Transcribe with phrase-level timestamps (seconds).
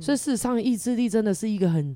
[0.00, 1.94] 嗯，所以事实上，意志力真的是一个很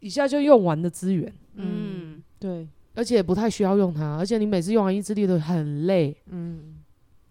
[0.00, 1.32] 一下就用完的资源。
[1.54, 6.76] 嗯，对，而且不太需要用它，而且你每次用完意志力都很累，嗯，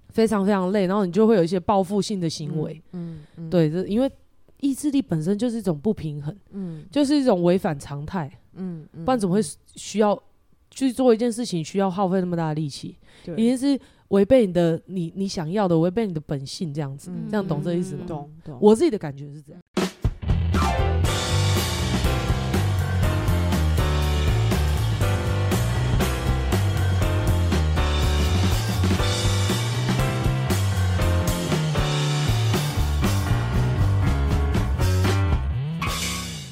[0.10, 2.82] 非常非常累，然后你就会有一些报复性的行为。
[2.92, 4.12] 嗯，嗯，对，这因为
[4.60, 9.42] 意志力本身就是一种不平衡，嗯，就是一种违反常态，嗯，嗯，不然怎么会
[9.76, 10.22] 需要
[10.70, 12.98] 去做一件事情需要耗费那么大的力气？
[13.24, 13.80] 对一定是
[14.10, 18.06] 违背你的你你想要的，违背你的本性这样子，嗯这样懂这意思吗？
[18.08, 19.62] 懂懂，我自己的感觉是这样。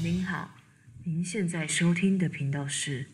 [0.04, 0.50] 您好，
[1.06, 3.06] 您现在收听的频道是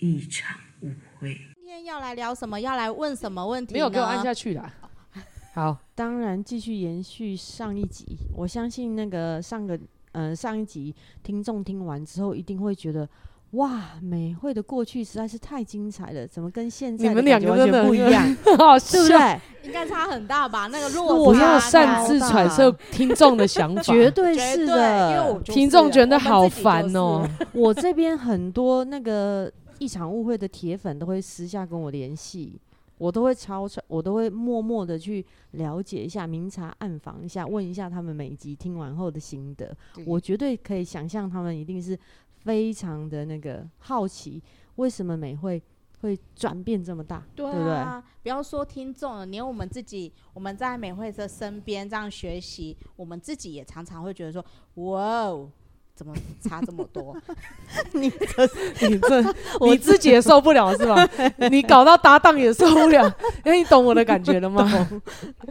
[0.00, 1.53] 一场误会。
[1.76, 2.60] 今天要来聊什么？
[2.60, 3.74] 要来问什么问题？
[3.74, 4.72] 没有给我按下去啦。
[5.54, 9.76] 好，当然继续延续上一集，我相信那个上个
[10.12, 13.08] 呃上一集听众听完之后，一定会觉得
[13.52, 19.18] 哇，美会的过去实在是太精彩了，怎么跟现在你们两个完真的全不一样， 对不笑。
[19.18, 19.40] 对？
[19.64, 20.68] 应该差很大吧？
[20.68, 27.28] 那个落落不差要擅自揣测听众的想法，绝对是的，因为我就是听众觉得好烦哦。
[27.52, 32.60] 我这边很多那个一场误会的铁粉都会私下跟我联系，
[32.98, 39.76] 我都会超我都会默默的去了解一下，明察暗访一下，问一下他们每一集听完后的心得。
[40.06, 41.98] 我绝对可以想象他们一定是
[42.38, 44.42] 非常的那个好奇，
[44.76, 45.60] 为什么美会
[46.00, 47.74] 会转变这么大，对对不对？
[47.74, 54.44] 啊，不要说听众了，连我们自己，我们在美会的身边这样学习，我们自己也常常会觉得说，
[54.74, 55.50] 哇哦，
[55.94, 57.16] 怎么差这么多？
[57.92, 61.08] 你这 你自己也受不了是吧？
[61.50, 63.08] 你搞到搭档也受不了，
[63.44, 64.64] 哎，你懂我的感觉了吗？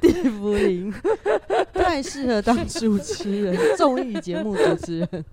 [0.02, 0.94] 地茯苓
[1.74, 5.26] 太适合当主持人，综艺节目主持人。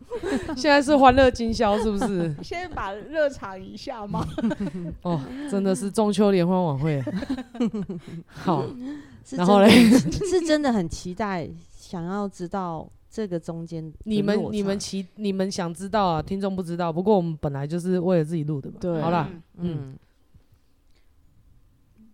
[0.57, 2.33] 现在是欢乐今宵是不是？
[2.43, 4.25] 先把热场一下嘛。
[5.03, 7.03] 哦，真的是中秋联欢晚会。
[8.29, 8.65] 好，
[9.31, 16.93] 然后嘞是真的很期待，想要知道这个中间你们你们其你们想知道啊，听众不知道。
[16.93, 18.77] 不过我们本来就是为了自己录的嘛。
[18.81, 19.97] 对好啦，嗯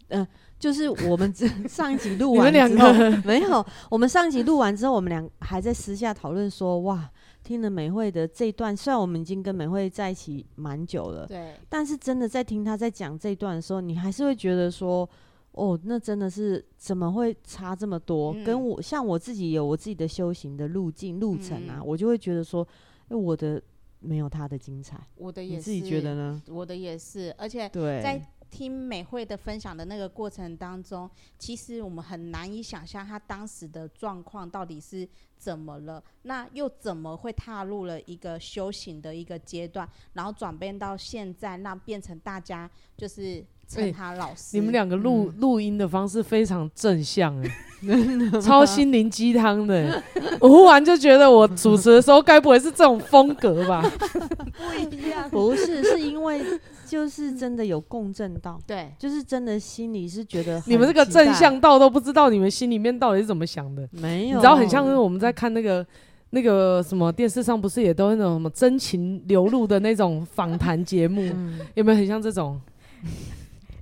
[0.08, 2.92] 嗯，呃，就是我们这 上一集录完之后
[3.24, 7.10] 没有，我们上一集录完之后，我们俩还在私下讨论说，哇，
[7.44, 15.06] 听了美惠的这一段，虽然我们已经跟美惠在一起蛮久了，对，但是真的在听她在讲这一段的时候，你还是会觉得说，
[15.56, 18.32] 哦，那真的是怎么会差这么多？
[18.34, 18.44] 嗯。
[18.44, 21.86] 跟我像我自己有我自己的修行的路径路程啊，嗯。
[21.86, 22.66] 我就会觉得说，
[23.08, 23.60] 哎，我的
[23.98, 26.42] 没有他的精彩，我的也是，你自己觉得呢？
[26.48, 44.56] 我的也是，而且对，在听美惠的分享的那个过程当中，其实我们很难以想象他当时的状况到底是怎么了，那又怎么会踏入了一个修行的一个阶段，然后转变到现在，那变成大家就是称他老师。
[44.56, 47.36] 你们两个录嗯录音的方式非常正向
[47.86, 50.02] 哎、超心灵鸡汤的、欸。
[50.40, 53.82] 我忽然就觉得我主持的时候，该不会是这种风格吧？
[54.56, 56.40] 不一样，不是，是因为
[56.86, 63.86] 就是真的有共振到，对，就是真的心里是觉得你们这个正向到都不知道你们心里面到底是怎么想的。
[63.92, 65.86] 没有，你知道，很像是我们在看那个
[66.30, 71.20] 那个什么电视上，不是也都有那种什么真情流露的那种访谈节目？
[71.34, 72.58] 嗯有没有很像这种？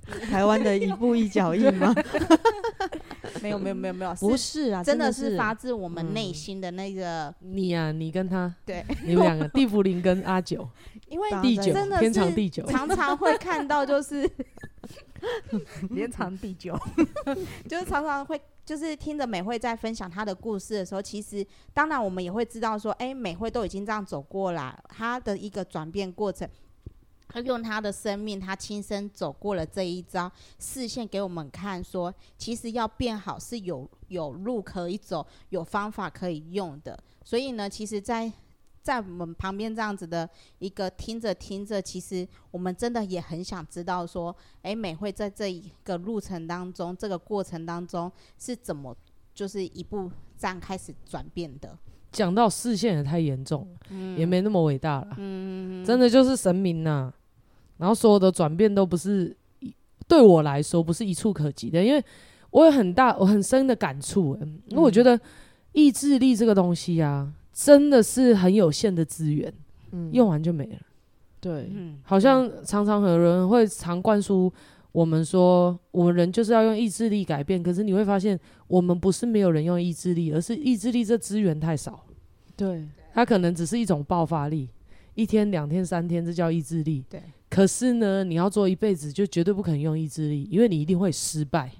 [0.29, 1.93] 台湾的一步一脚印吗？
[3.41, 10.67] 没有没有没有没有，不是是啊，真的是是发自我们内嗯心的那个，你呀、啊，你跟他，对，你们两个，地茯苓跟阿九，
[11.07, 12.65] 因为当第九真的天长地久。
[12.67, 14.29] 常常会看到就是
[15.93, 16.79] 天长地久，
[17.67, 26.47] 就是常常会就是听着美惠在分享她的故事的时候，其实当然我们也会知道说，哎、美惠都已经这样走过了，她的一个转变过程。
[27.35, 36.97] 她用他的生命，他亲身走过了这一招，视线给我们看说，其实要变好是有有路可以走，有方法可以用的。
[37.25, 38.29] 所以呢，其实在，
[38.81, 40.29] 在在我们旁边这样子的
[40.59, 48.09] 一个听着听着，其实我们真的也很想知道说，哎，美惠在这一个路程当中，这个过程当中
[48.39, 48.95] 是怎么，
[49.33, 51.77] 就是一步这样开始转变的。
[52.13, 55.15] 讲到视线也太严重了，嗯，也没那么伟大了。
[55.17, 57.13] 嗯，真的就是神明呐、
[57.77, 59.73] 然后所有的转变都不是一
[60.07, 62.03] 对我来说不是一触可及的，因为
[62.51, 65.19] 我有很大我很深的感触、嗯，因为我觉得
[65.73, 69.53] 意志力这个东西啊，真的是很有限的资源，
[69.91, 70.77] 嗯用完就没了。
[71.41, 74.51] 对，嗯，好像常常有人会常灌输
[74.91, 82.05] 我们说，我们人就是要用意志力改变，可是你会发现，我们不是没有人用意志力，而是意志力这资源太少。
[82.55, 84.69] 对，它可能只是一种爆发力，
[85.13, 87.03] 一天、两天、三天，这叫意志力。
[87.09, 87.21] 对。
[87.49, 91.71] 可是呢，你要做一辈子，就绝对不可能用意志力，因为你一定会失败。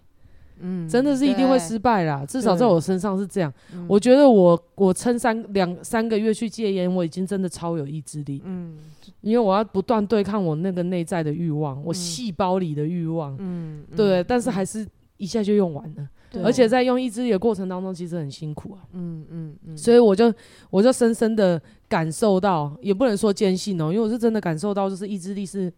[0.60, 3.54] 嗯，真的是一定会失败啦，至少在我身上是这样。
[3.74, 8.42] 嗯、我觉得我我撑三两三个月去戒烟，我已经真的超有意志力。
[8.46, 8.78] 嗯，
[9.20, 13.36] 因为我要不断对抗我那个内在的欲望，我细胞里的欲望。
[13.38, 14.88] 嗯，对，但是还是
[15.18, 16.08] 一下就用完了。
[16.36, 18.82] 对，而且在用意志力的过程当中，其实很辛苦啊。
[18.94, 19.78] 嗯嗯嗯。
[19.78, 20.34] 所以我就
[20.70, 25.72] 我就深深的感受到，也不能说坚信哦，因为我是真的感受到，就是意志力是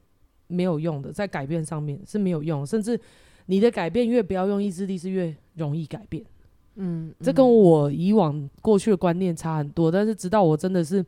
[0.47, 2.99] 没有用的，在改变上面是没有用，甚至。
[3.49, 6.21] 你的改变越不要用意志力，是越容易改变。
[6.75, 9.89] 嗯，这跟我以往过去的观念差很多。
[9.89, 11.01] 但是直到我真的是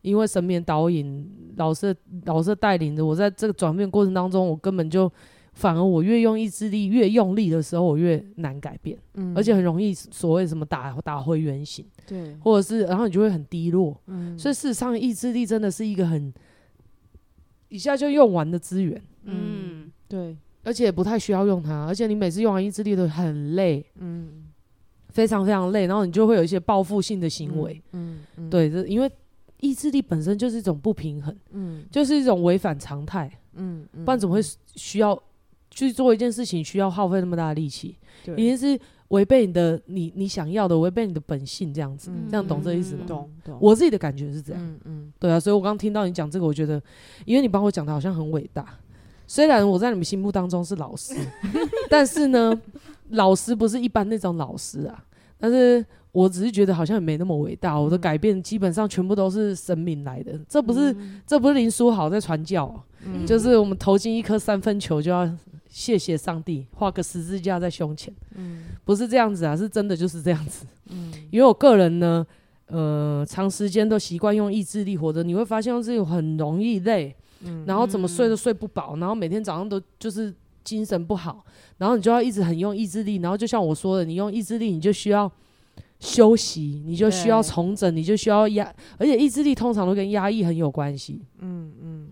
[0.00, 1.92] 因为神明导引、老师
[2.26, 5.10] 老师带领着我，在这个转变过程当中，我根本就
[5.52, 8.98] 反而我越用意志力越用力的时候，我越难改变。
[9.14, 11.84] 嗯，而且很容易所谓什么打打回原形。
[12.06, 14.00] 对，或者是然后你就会很低落。
[14.06, 16.32] 嗯，所以事实上意志力真的是一个很
[17.68, 19.00] 一下就用完的资源。
[19.24, 20.36] 嗯，对。
[20.62, 24.44] 而且不太需要用它，而且你每次用完意志力都很累，嗯，
[25.08, 29.10] 非常非常累，然后你就会有一些报复性的行为，嗯，嗯嗯对，这因为
[29.60, 34.42] 意志力本身就是一种不平衡，嗯，就是一种违反常态，嗯，嗯不然怎么会
[34.74, 35.18] 需要
[35.70, 37.96] 去做一件事情需要耗费那么大的力气？
[38.24, 38.78] 对，一定是
[39.08, 43.04] 违背你的你你想要的，违背你的本性这样子，嗯、这样懂这意思吗？
[43.06, 43.58] 懂懂。
[43.60, 46.82] 我自己的感觉是这样，嗯嗯，对啊，所以我刚刚听到你讲这个，我觉得，
[47.24, 48.66] 因为你帮我讲的好像很伟大。
[49.26, 51.14] 虽然我在你们心目当中是老师，
[51.88, 52.52] 但是呢，
[53.10, 55.04] 老师不是一般那种老师啊。
[55.38, 55.82] 但是
[56.12, 57.78] 我只是觉得好像也没那么伟大。
[57.78, 60.94] 我的改变基本上全部都是神明来的，这不是
[61.26, 62.70] 这不是林书豪在传教，
[63.26, 65.24] 就是我们投进一颗三分球就要
[65.70, 70.66] 谢谢上帝，画个十字架在胸前，嗯不是这样子啊，是真的就是这样子。
[70.88, 72.26] 嗯因为我个人呢，
[72.66, 77.14] 呃，长时间都习惯用意志力活着，你会发现自己很容易累。
[77.42, 80.34] 嗯然后怎么睡都睡不饱，然后每天早上都就是
[80.64, 81.44] 精神不好，
[81.78, 85.30] 然后你就要一直很用意志力，然后就像我说的，你用意志力，你就需要
[86.00, 91.22] 休息，你就需要重整，你就需要压，而且意志力通常都跟压抑很有关系。
[91.38, 92.08] 嗯嗯，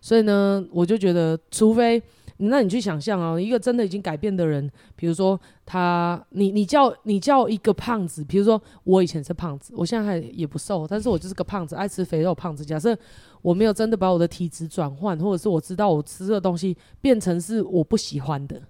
[0.00, 2.00] 所以呢，我就觉得，除非。
[2.38, 12.64] 那你去想象啊，一个真的已经改变的人，比如说他，你你叫你叫一个胖子，比如说我以前是胖子，我现在还也不瘦，但是我就是个胖子，爱吃肥肉胖子。
[12.64, 12.96] 假设
[13.40, 18.60] 我没有真的把我的体质转换，或者是我知道我吃这个东西变成是我不喜欢的，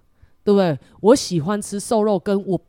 [0.43, 0.77] 对不对？
[1.01, 2.61] 我喜欢吃瘦肉，跟我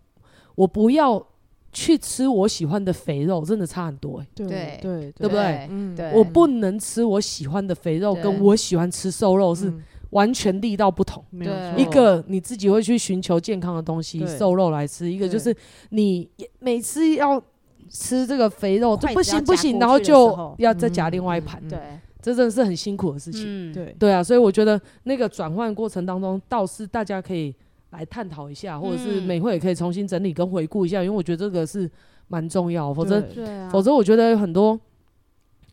[0.54, 1.24] 我不要
[1.72, 4.26] 去吃我喜欢的肥肉，真的差很多欸。
[4.34, 5.68] 对对对，对不对？
[5.70, 6.12] 嗯，对。
[6.14, 9.70] 我不能吃我喜欢的肥肉，跟我喜欢吃瘦肉是。
[10.10, 11.78] 完全力道不同，没有错。
[11.78, 15.54] 一个你自己会去寻求健康的东西，对瘦肉来吃；一个就是
[15.90, 16.28] 你
[16.60, 17.42] 每次要
[17.90, 21.60] 吃这个肥肉，就不行不行，然后就要再夹另外一盘。
[21.68, 21.78] 对，
[22.22, 23.42] 这真的是很辛苦的事情。
[23.46, 27.54] 嗯、对对啊，所以我觉得那个转换过程当中，倒是大家可以
[27.90, 31.90] 来探讨一下，或者是美会也可以重新整理跟回顾一下，因为我觉得这个是
[32.28, 32.94] 蛮重要。
[32.94, 34.78] 否则，啊、否则我觉得有很多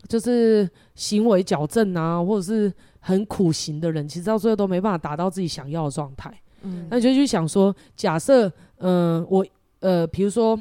[0.08, 2.74] 就是行为矫正啊，或者是。
[3.06, 6.34] 很苦行的人，其实到最后都没办法达到自己想要的状态。
[6.62, 8.48] 嗯，那你就去想说，假设，
[8.78, 9.46] 嗯、呃，我，
[9.82, 10.58] 呃，比如说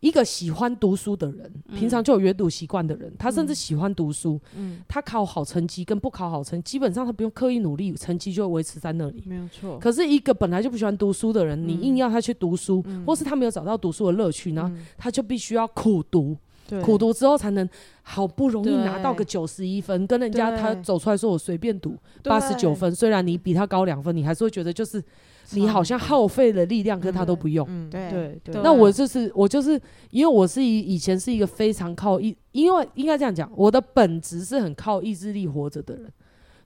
[0.00, 9.78] 一个喜欢读书的人，嗯、平常就有阅读习惯的人，他甚至喜欢读书，嗯，他考好成绩跟不考好成绩，基本上他不用刻意努力，成绩就会维持在那里，没有错。
[9.78, 16.36] 可是一个本来就不喜欢读书的人，嗯、你硬要他去读书，嗯、或是他没有找到读书的乐趣，然后他就必须要苦读。
[16.68, 16.80] 对。
[16.80, 17.68] 苦读之后才能
[18.02, 25.02] 好不容易拿到个九十一分，跟人家他走出来说我随便读八十九分，虽然你比他高两分，你还是会觉得就是
[25.50, 27.66] 你好像耗费了力量，跟他都不用。
[27.88, 28.62] 对对对。
[28.62, 29.80] 那我就是我就是
[30.10, 36.10] 因为我是以以前是一个非常靠意，因为应该这样讲，我的本质是很靠意志力活着的人，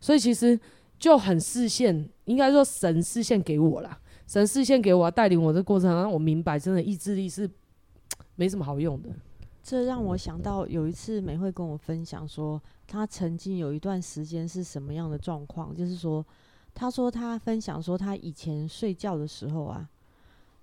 [0.00, 0.58] 所以其实
[0.98, 7.48] 就很视线，应该说神视线给我啦，神视线给我带领我的过程，让我明白真的意志力是
[8.36, 9.08] 没什么好用的。
[9.62, 16.24] 这让我想到有一次美惠跟我分享说，她曾经有一段时间是什么样的状况，就是说，
[16.74, 19.88] 她说她分享说她以前睡觉的时候啊，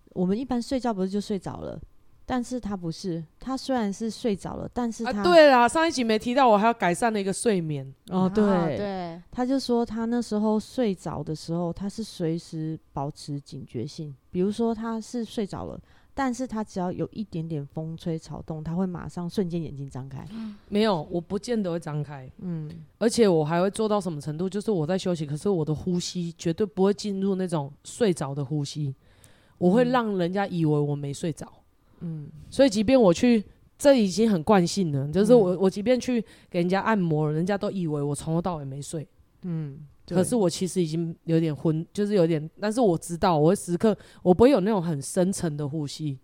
[0.10, 1.80] 我们一般睡觉不是就睡着了，
[2.26, 15.80] 但是她不是，她虽然是睡着了，但是她、啊、对啦，上一集没提到，我还要改善了一个睡眠哦，对、啊、对，他就说他那时候睡着的时候，他是随时保持警觉性，比如说他是睡着了。
[16.20, 20.28] 但是他只要有一点点风吹草动，他会马上瞬间眼睛张开。
[20.68, 22.28] 没有，我不见得会张开。
[22.40, 24.50] 嗯，而且我还会做到什么程度？
[24.50, 28.96] 就是我在休息，可是我的呼吸绝对不会进入那种睡着的呼吸，
[29.60, 31.48] 我会让人家以为我没睡着。
[32.00, 33.44] 嗯，所以即便我去
[33.78, 36.20] 这已经很惯性了，就是我、嗯我即便去
[36.50, 39.08] 给人家按摩，人家都以为我从头到尾没睡。
[39.44, 46.18] 嗯，可是我其实已经有点昏，就是有点，但是我知道我会时刻，我不会有那种很深沉的呼吸，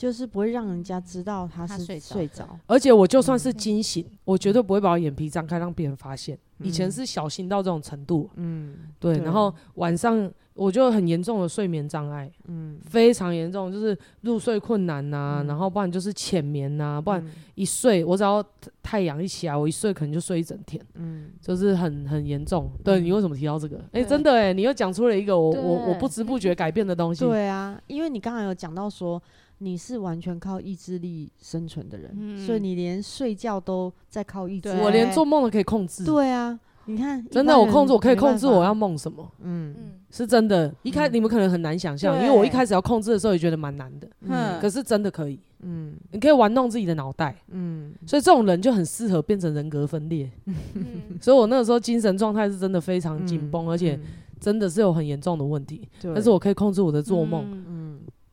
[0.00, 2.48] 就是不会让人家知道他是睡着睡着。
[2.66, 6.34] 而且我就算是惊醒，我绝对不会把我眼皮张开让别人发现。
[6.36, 18.44] 嗯以前是小心到这种程度，嗯，对，然后晚上我就很严重的睡眠障碍，嗯，非常严重，就是入睡困难呐、嗯然后不然就是浅眠呐、不然嗯一睡，我只要
[18.82, 22.70] 太阳一起来，我一睡可能就睡一整天，嗯，就是很很严重。
[22.84, 23.78] 对你为什么提到这个？
[23.92, 27.24] 哎、对真的哎，你又讲出了一个我我我不知不觉改变的东西。
[27.24, 29.22] 对啊，因为你刚才有讲到说
[29.62, 34.80] 你是完全靠意志力生存的人，嗯所以你连睡觉都在靠意志力。
[34.80, 36.02] 我连做梦都可以控制。
[36.04, 40.74] 对啊，你看，真的，我控制，我可以控制我要梦什么，嗯嗯是真的。
[40.82, 50.30] 一开嗯你们可能很难想象，因为我一开始要控制的时候也觉得蛮难的，嗯可是真的可以，嗯你可以玩弄自己的脑袋，嗯所以这种人就很适合变成人格分裂。
[50.46, 54.00] 嗯所以我那个时候精神状态是真的非常紧绷，而且嗯
[54.40, 55.86] 真的是有很严重的问题。
[56.00, 57.44] 对但是我可以控制我的做梦，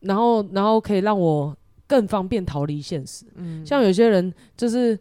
[0.00, 3.24] 然后然后可以让我更方便逃离现实。
[3.34, 4.98] 嗯，像有些人就是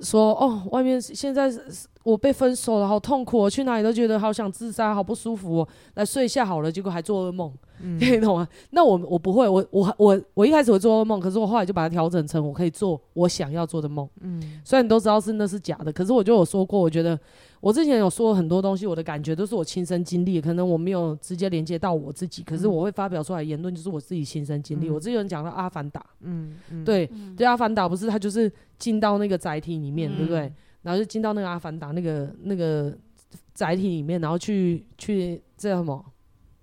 [0.00, 8.48] 说，哦，外面现在是我被分手了，好痛苦，我去哪里都觉得好想自杀，好不舒服哦，来睡一下好了，结果还做噩梦，嗯你懂吗？
[8.70, 14.08] 那我我不会，我我我我一开始会做噩梦，可是我后来就把它调整成我可以做我想要做的梦。
[14.20, 17.18] 嗯虽然你都知道是那是假的，可是我就有说过，我觉得
[17.60, 24.88] 我之前有说很多东西，我的感觉都是我亲身经历，可能我没有直接连接到我自己，可是我会发表出来言论就是我自己亲身经历。
[24.88, 30.52] 嗯我之前讲到阿凡达，嗯嗯，对，嗯对，阿凡达不是他就是进到那个载体里面，嗯对不对？
[30.82, 32.96] 然后就进到那个阿凡达那个那个
[33.54, 36.04] 载体里面，然后去去这叫什么？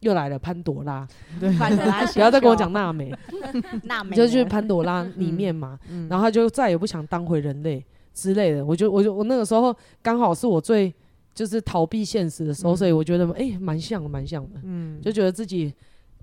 [0.02, 1.06] 又来了潘朵拉，
[1.42, 3.14] 对，潘多拉 不要再跟我讲娜美，
[3.84, 5.78] 娜美就去潘朵拉里面嘛。
[5.90, 6.08] 嗯。
[6.08, 8.66] 然后他就再也不想当回人类之类的。
[8.66, 10.94] 我就我就我那个时候刚好是我最
[11.34, 12.78] 就是逃避现实的时候，嗯。
[12.78, 15.02] 所以我觉得哎蛮像蛮像的，嗯。
[15.02, 15.74] 就觉得自己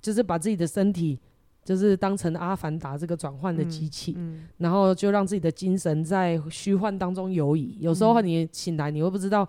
[0.01, 1.21] 就是把自己的身体
[1.67, 7.77] 就是当成阿凡达这个转换的机器，嗯然后就让自己的精神在虚幻当中游移。
[7.81, 9.47] 有时候嗯你醒来，你会不知道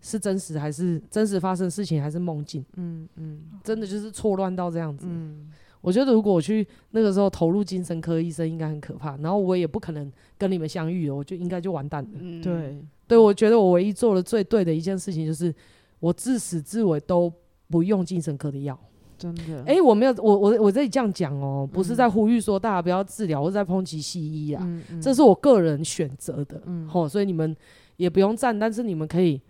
[0.00, 5.06] 是真实还是真实发生的事情还是梦境，嗯嗯真的就是错乱到这样子。
[5.10, 5.50] 嗯
[5.82, 9.16] 我觉得如果我去那个时候投入精神科医生，应该很可怕。
[9.18, 12.10] 然后我也不可能跟你们相遇了，我就应该就完蛋了。
[12.14, 15.54] 嗯，对，对，我觉得我唯一做的最对的一件事情，就是
[16.00, 17.32] 我自始至尾都
[17.68, 18.76] 不用精神科的药。
[19.18, 21.96] 真的，诶，我没有，我我我这里这样讲哦，不是嗯。
[21.96, 25.00] 在呼吁说大家不要治疗，我是在抨击西医啊，嗯嗯。
[25.00, 26.60] 这是我个人选择的。
[26.66, 26.86] 嗯。
[26.86, 27.56] 吼，所以你们
[27.96, 29.40] 也不用赞，但是你们可以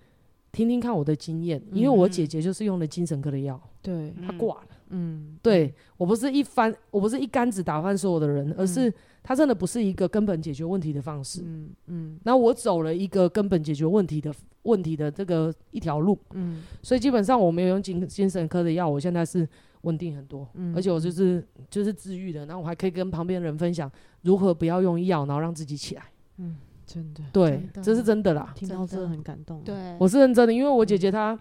[0.52, 4.66] 听听看我的经验，因为我嗯姐姐就是用了精神科的药，对，她挂了。
[4.90, 8.66] 嗯对我不是一翻，我不是一竿子打翻所有的人，而嗯。
[8.66, 8.94] 是
[9.28, 11.42] 它真的不是一个根本解决问题的方式。
[11.44, 12.20] 嗯嗯。
[12.22, 16.62] 然后我走了一个根本解决问题的问题的这个一条路，嗯。
[16.80, 19.46] 所以基本上我没有用精精神科的药，我现在是
[19.80, 20.72] 稳定很多，嗯。
[20.76, 23.90] 而且我就是就是治愈的，然后我还可以跟旁边人分享
[24.22, 26.04] 如何不要用药，然后让自己起来。
[26.38, 26.56] 嗯，
[26.86, 27.82] 真的，对，的。
[27.82, 31.36] 这是真的啦，听到这真的很感动，，对，我是认真的，因为我姐姐她，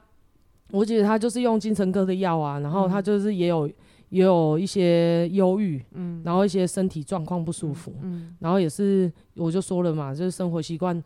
[0.71, 3.03] 我姐姐她就是用精神科的药啊，然后她嗯。
[3.03, 3.69] 就是也有
[4.09, 11.03] 也有一些忧郁，嗯，然后一些身体状况不舒服，嗯然后也是我就说了嘛，就是生活习惯，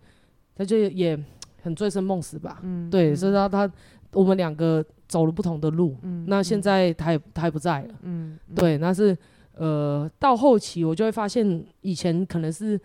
[0.56, 1.18] 他就也
[1.62, 3.72] 很醉生梦死吧，嗯，对，嗯所以他他
[4.14, 6.26] 我们两个走了不同的路，嗯。
[6.28, 9.18] 那现在他也他也不在了，嗯，嗯，对，那是
[9.56, 12.80] 呃到后期我就会发现，以前可能是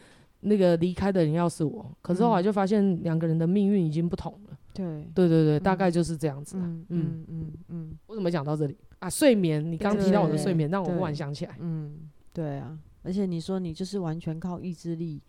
[0.44, 4.84] 那个离开的人要是我，可是后来就发现两个人的命运已经不同了，对，
[5.14, 7.52] 对对对，大嗯概就是这样子嗯嗯。
[7.68, 8.76] 嗯我怎么讲到这里？
[8.98, 9.08] 啊？
[9.08, 11.98] 睡眠，你刚提到我的睡眠，让我忽然想起来，嗯，
[12.32, 15.20] 对啊，而且你说你就是完全靠意志力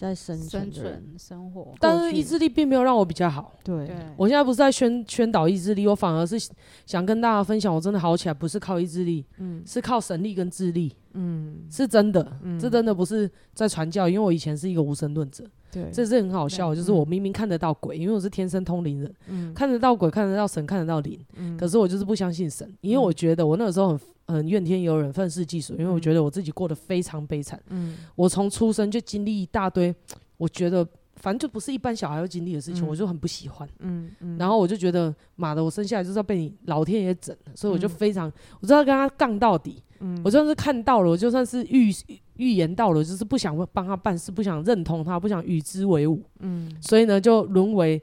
[0.00, 3.52] 在生存生，存生活，但是意志力并没有让我比较好。
[3.62, 3.86] 对。
[3.86, 6.38] 对，我现在不是在宣宣导意志力，我反而是
[6.86, 9.62] 想跟大家分享，我真的好起来不是靠意志力，嗯。
[9.66, 12.58] 是靠神力跟智力，嗯，是真的，嗯。
[12.58, 19.54] 这真的不是在传教，因为我以前是一个无神论者，对，这是很好笑，就是我明明看得到鬼，因为我是天生通灵人，嗯。
[19.54, 21.56] 看得到鬼，看得到神，看得到灵，嗯。
[21.56, 24.00] 可是我就是不相信神，因为我觉得我那个时候很
[24.36, 27.96] 很怨天尤人，愤世嫉俗，因为我觉得我自己过得非常悲惨，嗯。
[28.16, 29.94] 我从出生就经历一大堆，
[30.36, 30.86] 我觉得
[31.16, 32.88] 反正就不是一般小孩要经历的事情，嗯。
[32.88, 33.68] 我就很不喜欢。
[33.80, 37.90] 嗯嗯，然后我就觉得，妈的，我生下来就是要被你老天爷整的，所以我就嗯。
[37.90, 39.82] 非常，我知道跟他杠到底。
[40.00, 40.20] 嗯。
[40.24, 41.92] 我就算是看到了，我就算是预
[42.40, 46.74] 预言到了，就是不想帮他办事，不想认同他，不想与之为伍，嗯。
[46.80, 48.00] 所以呢，就沦为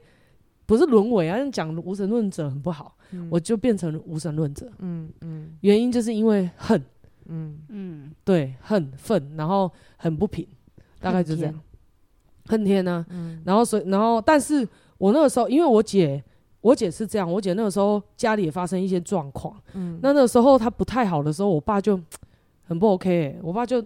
[0.64, 3.28] 不是沦为啊，讲无神论者很不好，嗯。
[3.30, 4.70] 我就变成无神论者。
[4.78, 5.56] 嗯嗯。
[5.62, 6.80] 原因就是因为恨，
[7.26, 7.58] 嗯。
[7.68, 10.46] 嗯，对，恨愤，然后很不平，
[11.00, 11.60] 大概就这样，
[12.46, 12.84] 恨天。
[12.84, 13.06] 呢、啊。
[13.10, 14.66] 嗯，然后所以然后，但是
[14.98, 16.22] 我那个时候，因为我姐，
[16.60, 21.98] 我姐是这样，我姐那个时候家里也发生一些状况，嗯，那那个时候她不太好的时候，我爸就
[22.68, 23.82] 很不 OK，、欸、我爸就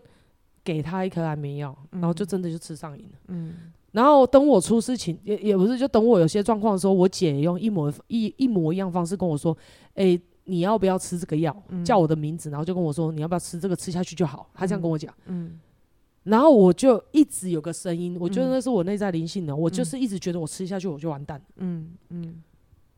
[0.65, 3.55] 给他一颗安眠药，然后就真的就吃上瘾了，嗯，
[3.91, 9.57] 然后等我出事情，也也不是，就等我有些状况的时候，我姐也用一模一一模一样方式跟我说，
[9.95, 11.55] 哎、欸，你要不要吃这个药？
[11.69, 13.77] 嗯、叫我的名字，然后就跟我说，你要不要吃这个？
[13.77, 14.49] 吃下去就好。
[14.55, 15.59] 她这样跟我讲，嗯。
[16.25, 22.41] 然后我就一直有个声音，我觉得那是我内在灵性的，我就是一直觉得我吃下去我就完蛋，嗯嗯，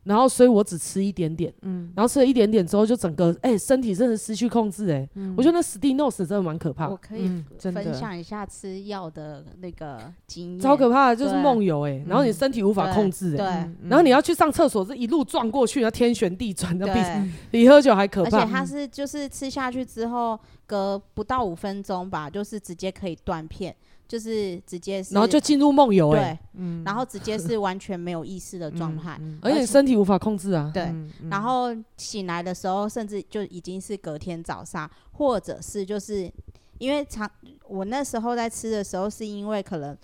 [0.05, 6.87] 然后所以我只吃一点点，嗯，然后吃了一点点之后就整个哎身体真的失去控制哎，我觉得那 Stenosis 真的蛮可怕。
[6.87, 23.75] 我，可以分享一下吃药的那个经验，超可怕的，就是对梦游哎，然后你身体无法控制对哎，，然后你要去上厕所是一路撞过去，然后天旋地转，那比，比喝酒还可怕，而且它是就是吃下去之后隔不到五分钟吧，就是直接可以断片。
[24.07, 30.69] 就是直接是，然后就进入梦游哎，嗯，然后直接是完全没有意识的状态，而且身体无法控制啊。
[30.73, 30.93] 对，
[31.29, 36.31] 然后醒来的时候，甚至就已经是隔天早上，或者是就是
[36.77, 37.29] 因为常
[37.67, 39.97] 我那时候在吃的时候，是因为可能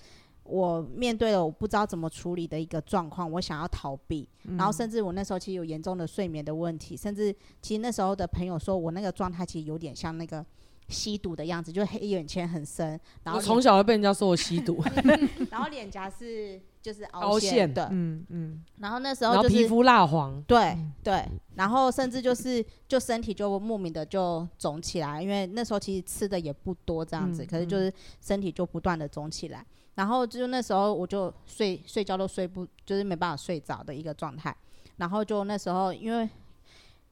[0.43, 4.27] 我面对了我不知道怎么处理的一个状况，我想要逃避，
[4.57, 7.31] 然后甚至我那时候其实有严重的睡眠的问题，甚至
[7.61, 10.43] 其实那时候的朋友说我那个状态其实有点像那个。
[10.91, 14.83] 吸毒的样子，就黑眼圈很深，然后我从小就被人家说我吸毒，
[15.49, 17.73] 然后脸颊是就是凹陷。
[17.73, 34.55] 的，嗯嗯，然后那时候就是皮肤蜡黄，对、嗯、对，然后甚至就是就身体就莫名的就肿起来，因为那时候其实吃的也不多这样子，嗯、可是就是身体就不断的肿起来，然后就那时候我就睡睡觉都睡不，就是没办法睡着的一个状态，
[34.97, 36.29] 然后就那时候因为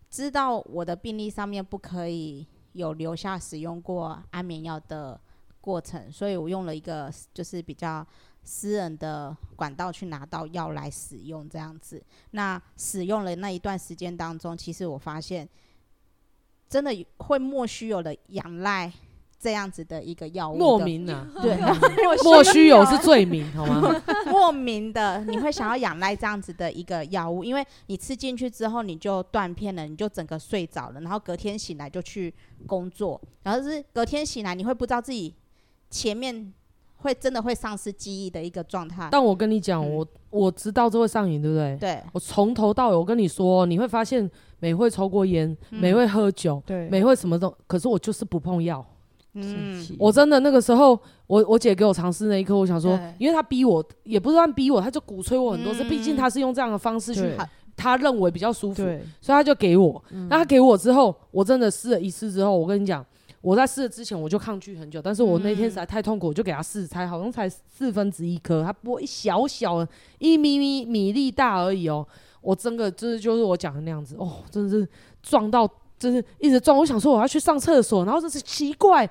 [0.10, 2.46] 知道我的病历上面不可以。
[2.74, 5.20] 有留下使用过安眠药的
[5.62, 8.06] 过程，所以我用了一个就是比较
[8.44, 12.02] 私人的管道去拿到药来使用，这样子。
[12.32, 15.48] 那使用了那一段时间当中，其实我发现
[16.70, 18.92] 真的会莫须有的仰赖。
[19.40, 21.58] 这样子的一个药物，莫名啊， 对，
[22.26, 23.96] 莫须有是罪名，好吗？
[24.30, 32.34] 莫名的，你会想要仰赖这样子的一个药物，因为你吃进去之后你就断片了，你就整个睡着了，然后隔天醒来就去
[32.68, 35.34] 工作，然后是隔天醒来你会不知道自己
[35.90, 36.54] 前面
[36.98, 39.08] 会真的会丧失记忆的一个状态。
[39.10, 41.78] 但我跟你讲，嗯、我我知道这会上瘾，对不对？
[41.80, 48.86] 对，我从头到尾，我跟你说，你会发现美会抽过烟，嗯、美会喝酒，对，美会什么都，可是我就是不碰药。
[49.34, 57.38] 嗯，我真的那个时候，我我姐给我尝试那一刻，我想说，因为她逼我，也不是她逼我，她就鼓吹我很多次，毕竟她是用这样的方式去，
[57.78, 58.84] 她认为比较舒服，
[59.22, 60.04] 所以她就给我。
[60.30, 63.06] 那她给我之后，我真的试了一次之后，我跟你讲，
[63.42, 69.88] 我在试了之前我就抗拒很久，但是我那天实在太痛苦，我就给她试，才好像才四分之一颗，它剥一小小的，
[70.18, 72.06] 一咪咪米粒大而已哦。
[72.42, 74.88] 我真的就是就是我讲的那样子哦，真的是
[75.22, 75.70] 撞到。
[76.00, 79.06] 就是一直撞，我想说我要去上厕所，然后就是奇怪，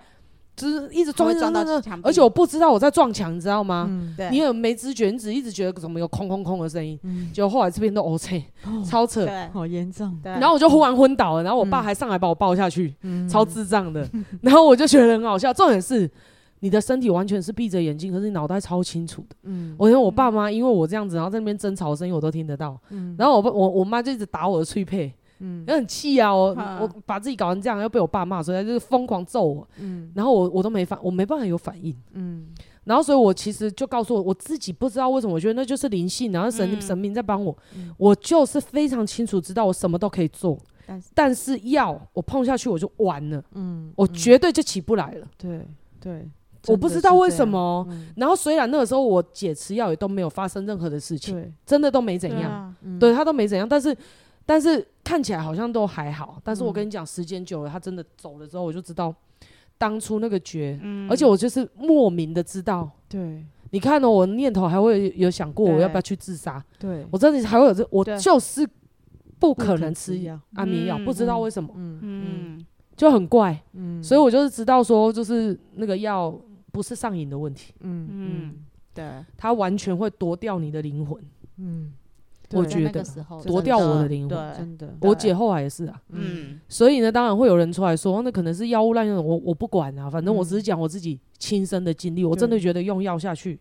[0.57, 3.87] 就是一直撞，撞到墙，而且我不知道我在撞墙，你知道吗？
[3.89, 10.19] 嗯、你也没知觉，你只一直觉得怎么有空空空的声音，嗯、结果后来这边都 OK，、哦、超扯，好严重。
[10.25, 14.09] 然后我就忽然昏倒了，然后我爸还上来把我抱下去，嗯、超智障的。
[14.43, 16.11] 然后我就觉得很好笑，重点是
[16.61, 19.37] 你的身体完全是闭着眼睛，可是你脑袋超清楚的。
[19.45, 22.77] 嗯，我跟我爸妈因为我这样子，然后在那边争吵的声音我都听得到。
[22.91, 25.13] 嗯，然后我爸我我妈就一直打我的脆配。
[25.41, 26.35] 嗯，也很气啊！
[26.35, 29.69] 我我把自己搞成这样，又被我爸骂，所以他就是疯狂揍我。
[29.79, 31.95] 嗯，然后我我都没反，我没办法有反应。
[32.13, 32.49] 嗯，
[32.85, 37.57] 然后所以我其实就告诉我，我自己不知道为什么，我觉得那就是灵性，然后神、嗯、神明在帮我。
[37.77, 43.41] 嗯、我就是非常清楚知道我什么都可以做，但是但是药我碰下去我就完了。
[43.55, 45.27] 嗯，我绝对就起不来了。
[45.37, 45.65] 对
[46.01, 46.29] 对，
[46.67, 47.87] 我不知道为什么。
[47.91, 53.97] 嗯、然后虽然那个时候我姐吃药也都没有发生任何的事情，真的都没怎样，对，啊嗯、对他都没怎样，但是。
[54.49, 59.15] 但是看起来好像都还好，但是我跟你讲，时间久了，他真的走了之后，我就知道
[59.77, 68.67] 当初那个绝，嗯、而且我就是莫名的知道，对，你看呢、喔，我念头还会有想过我要不要去自杀，对，我真的还会有这，我就是
[69.39, 70.19] 不可能吃
[70.55, 76.35] 安眠药，不知道为什么，嗯嗯，就很怪，嗯，所以我就是知道说，就是那个药
[76.73, 78.09] 不是上瘾的问题，嗯。
[78.11, 78.55] 嗯，
[78.95, 79.05] 对，
[79.37, 81.23] 它完全会夺掉你的灵魂，
[81.59, 81.93] 嗯。
[82.53, 84.95] 我觉得夺夺掉我的灵魂，真的。
[85.01, 93.59] 我姐后来也是啊，嗯，所以呢，当然会有人出来说，那可能是药物滥用，我我不管啊，反正我只是讲我自己亲身的经历，我真的觉得用药下去，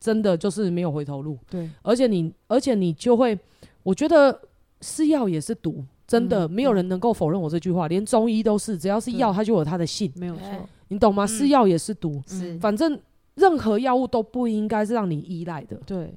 [0.00, 1.38] 真的就是没有回头路。
[1.48, 3.38] 对，而且你，而且你就会，
[3.82, 4.36] 我觉得
[4.80, 10.44] 是药也是毒，真的没有人能够否认我这句话，连中医都是，只要是药，它就有它的性，没有错，
[10.88, 11.24] 你懂吗？
[11.26, 12.98] 是药也是毒，是，反正
[13.36, 16.14] 任何药物都不应该是让你依赖的，对，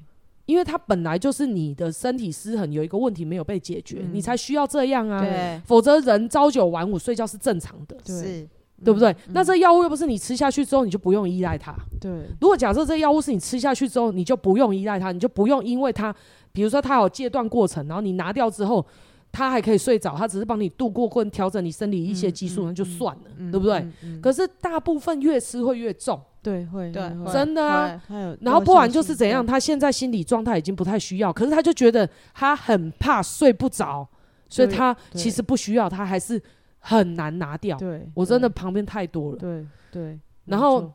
[0.48, 5.20] 因为它本来就是你的身体失衡有一个问题没有被解决，嗯你才需要这样啊。
[5.20, 8.48] 对，否则人朝九晚五睡觉是正常的，对是，
[8.84, 9.12] 对不对？
[9.12, 11.76] 嗯那这药物又不是你吃下去之后你就不用依赖它。
[12.02, 16.16] 对，如果假设这药物是你吃下去之后你就不用依赖它，你就不用因为它，
[16.52, 18.84] 比如说它有戒断过程，然后你拿掉之后。
[19.30, 23.78] 它还可以睡着，它只是帮你度过或调整你生理一些激素，那、嗯就算了，嗯对不对？
[23.80, 28.02] 嗯嗯可是大部分越吃会越重，对会对真的啊。
[28.08, 34.08] 还有，然后不然就是怎样，他他现在心理状态已经不太需要，可是他就觉得他很怕睡不着，
[34.48, 36.42] 所以对他其实不需要，他还是
[36.80, 37.78] 很难拿掉。
[37.78, 40.92] 对，我真的旁边太多了，对对，然后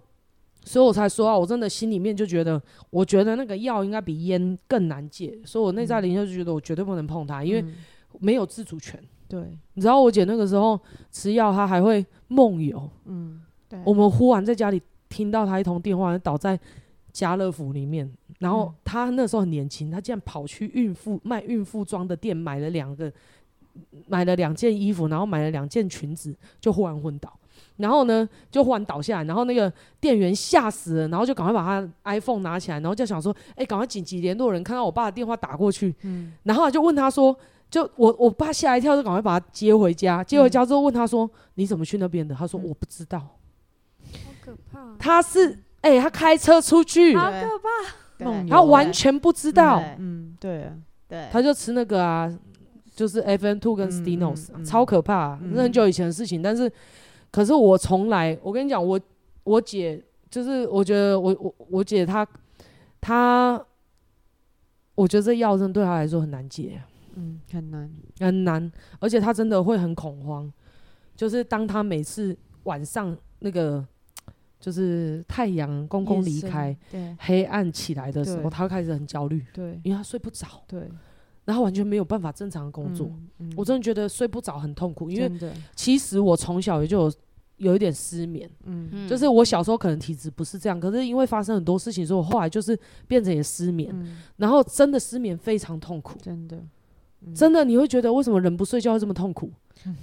[0.64, 2.60] 所以我才说啊，我真的心里面就觉得，
[2.90, 7.74] 我觉得那个药应该比烟更难戒，所以我内在灵就觉得我绝对不能碰它，因为嗯
[8.20, 9.02] 没有自主权。
[9.28, 9.40] 对，
[9.74, 10.78] 你知道我姐那个时候
[11.10, 12.88] 吃药，她还会梦游。
[13.06, 14.80] 嗯对，我们忽然在家里
[15.12, 16.59] 听到他一通电话，倒在
[17.12, 23.12] 家乐福里面，然后他那时候很年轻，他竟然跑去孕妇卖孕妇装的店买了两个，
[24.09, 27.31] 买了两件衣服，然后买了两件裙子，就忽然昏倒。
[27.77, 29.70] 然后呢，就忽然倒下来，然后那个
[30.01, 37.37] 店员吓死了，然后就赶快把他 iPhone 拿起来，然后就想说，哎，赶快紧急联络人，看到我爸的电话打过去，嗯然后就问他说，
[37.70, 40.25] 就我我爸吓一跳，就赶快把他接回家。
[40.25, 43.27] 接回家之后问他说：“你怎么去那边的？”他说：“嗯我不知道。
[44.44, 47.68] 好可怕，他是哎、他开车出去，好可怕，
[48.18, 48.48] 对。
[48.48, 50.64] 他完全不知道，嗯对。
[50.64, 50.74] 啊，
[51.09, 52.33] 对，他就吃那个啊，
[52.94, 54.62] 就是 FN Two 跟嗯 Stinos，、嗯。
[54.62, 55.52] 嗯超可怕、啊，嗯。
[55.55, 56.40] 那很久以前的事情。
[56.40, 56.70] 但是，
[57.31, 58.98] 可是我从来，我跟你讲，我
[59.44, 62.26] 我姐就是，我觉得我我我姐她
[63.00, 63.61] 她，
[64.94, 66.81] 我觉得这药真对她来说很难戒。
[67.14, 70.50] 嗯很难，很难，而且她真的会很恐慌。
[71.14, 73.87] 就是当她每次晚上那个，
[74.62, 77.16] 就是太阳公公离开，对。
[77.18, 79.81] 黑暗起来的时候，他会开始很焦虑，对。
[79.83, 80.88] 因为他睡不着，对，
[81.44, 83.09] 然后完全没有办法正常的工作。
[83.09, 83.53] 嗯，嗯。
[83.57, 87.12] 我真的觉得睡不着很痛苦，因为，其实我从小也就有
[87.57, 88.88] 有一点失眠，嗯。
[88.92, 89.09] 嗯。
[89.09, 96.16] 就是我小时候可能体质不是这样，可是因为发生很多事情，所以我后来就是变成也失眠，嗯，然后真的失眠非常痛苦。
[96.22, 96.57] 真的，
[97.26, 99.50] 嗯真的，你会觉得为什么人不睡觉会这么痛苦？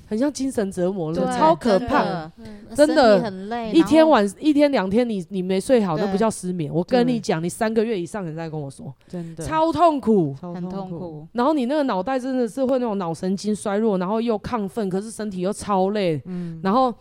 [0.08, 2.30] 很像精神折磨了，超可怕。
[2.76, 6.74] 真的身体很累，一天晚一天两天你你没睡好，那不叫失眠。
[6.74, 10.34] 我跟你讲，你三个月以上，你再跟我说，真的超痛苦。
[10.34, 16.94] 很痛苦，然后你那个脑袋真的是会那种脑神经衰弱，然后又亢奋，可是身体又超累，嗯，然后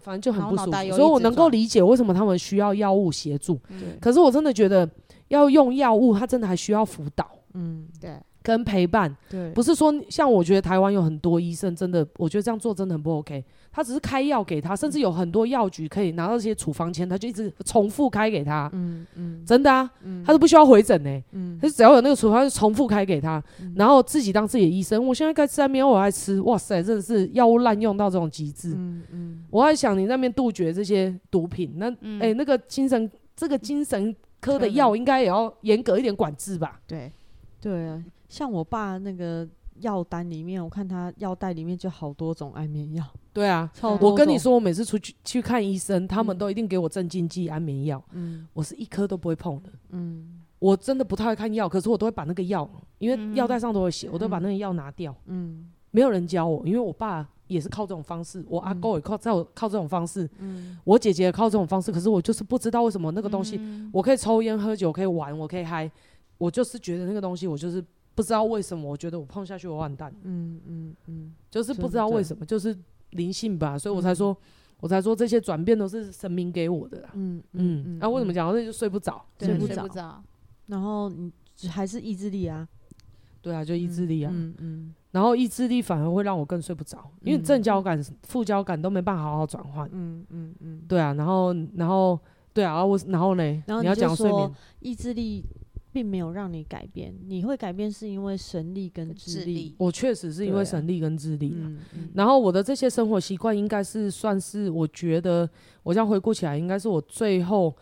[0.00, 0.96] 反正就很不舒服。
[0.96, 3.60] 所以我能够理解为什么他们需要药物协助。
[3.68, 4.88] 对，可是我真的觉得
[5.28, 9.14] 要用药物，它真的还需要辅导嗯对，跟陪伴。
[9.30, 13.44] 对，不是说像我觉得台湾有很多医生真的，我觉得这样做真的很不 OK。
[13.74, 18.68] 他只是开药给他，甚至有很多药局可以拿到这些处方签，他就一直重复开给他。
[18.74, 25.06] 嗯嗯真的啊，嗯，他都不需要回诊呢、嗯他只要有那个处方就重复开给他，嗯然后自己当自己的医生。
[25.06, 28.74] 我现在该吃安眠药，我爱吃，哇塞，真的是药物滥用到这种极致。
[28.76, 36.78] 嗯嗯我在想你那边杜绝这些毒品，那哎、嗯欸那个精神这个精神科的药应该也要严格一点管制吧？
[36.86, 37.10] 对，
[37.58, 38.02] 对啊，
[38.32, 39.46] 像我爸那个
[39.80, 49.68] 药单里面，我看他药袋里面就好多种安眠药，对啊，超多，我跟你说，我每次出去去看医生，他们嗯都一定给我镇静剂、安眠药，嗯我是一颗都不会碰的。
[49.90, 52.66] 嗯我真的不太会看药，可是我都会把那个药，
[52.96, 55.14] 因为嗯药袋上都会写，我都会把那个药拿掉。
[55.26, 65.90] 嗯没有人教我，因为我爸也是靠这种方式，我阿公也靠在我靠这种方式，嗯我姐姐也靠这种方式，可是我就是不知道为什么那个东西，嗯我可以抽烟喝酒，我可以玩，我可以嗨，
[66.38, 72.76] 我就是觉得那个东西，我就是不知道为什么，我觉得我碰下去我完蛋，嗯嗯嗯，就是不知道为什么，就是
[73.10, 74.14] 灵性吧，所以我才嗯。
[74.16, 74.36] 说，
[74.80, 77.10] 我才说这些转变都是神明给我的啦。
[77.14, 79.24] 嗯嗯，那、为什么讲到这就睡不着？
[79.38, 79.86] 睡不着。
[79.88, 80.22] 着，
[80.66, 81.32] 然后你
[81.68, 82.66] 还是意志力啊，
[83.40, 84.32] 对啊，就意志力啊。
[84.34, 84.94] 嗯嗯。
[85.12, 89.88] 然后意志力反而会让我更睡不着，因为嗯正交感、副交感都没办法好好转换。
[89.92, 92.18] 嗯嗯嗯，对啊，然后然后
[92.52, 93.44] 对啊，我然后呢？
[93.44, 95.44] 你要然后你就说讲睡眠，意志力
[95.92, 101.64] 并没有让你改变，你会改变是因为神力跟智力，我确实是因为神力跟智力啊。
[101.66, 105.48] 嗯嗯然后我的这些生活习惯应该是算是，我觉得
[105.82, 107.74] 我这样回顾起来，应该是我最后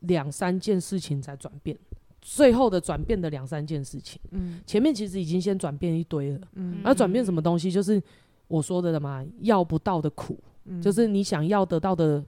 [0.00, 1.76] 两三件事情才转变，
[2.22, 4.20] 最后的转变的两三件事情。
[4.30, 7.70] 嗯前面其实已经先转变一堆了，嗯那转变什么东西？
[7.70, 8.02] 就是
[8.48, 10.38] 我说的了嘛，要不到的苦。
[10.64, 12.24] 嗯就是你想要得到的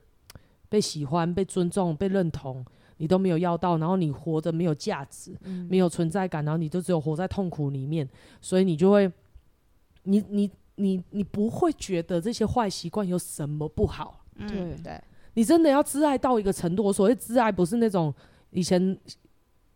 [0.69, 2.65] 被喜欢、被尊重、被认同，
[3.03, 5.67] 你都没有要到，然后你活着没有价值、嗯。
[5.69, 8.09] 没有存在感，然后你就只有活在痛苦里面，
[8.41, 9.11] 所以你就会，
[10.05, 14.77] 你你你你不会觉得这些坏习惯有什么不好，嗯对。
[14.85, 16.85] 对，你真的要自爱到一个程度。
[16.85, 18.15] 我所谓自爱，不是那种
[18.51, 18.97] 以前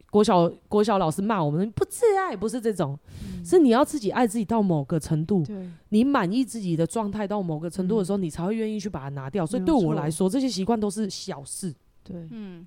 [0.08, 3.44] 国小国小老师骂我们不自爱，不是这种，嗯。
[3.44, 5.44] 是你要自己爱自己到某个程度，
[5.88, 8.22] 你满意自己的状态到某个程度的时候，嗯。
[8.22, 9.44] 你才会愿意去把它拿掉。
[9.44, 11.74] 所以对我来说，这些习惯都是小事。
[12.04, 12.64] 对，嗯，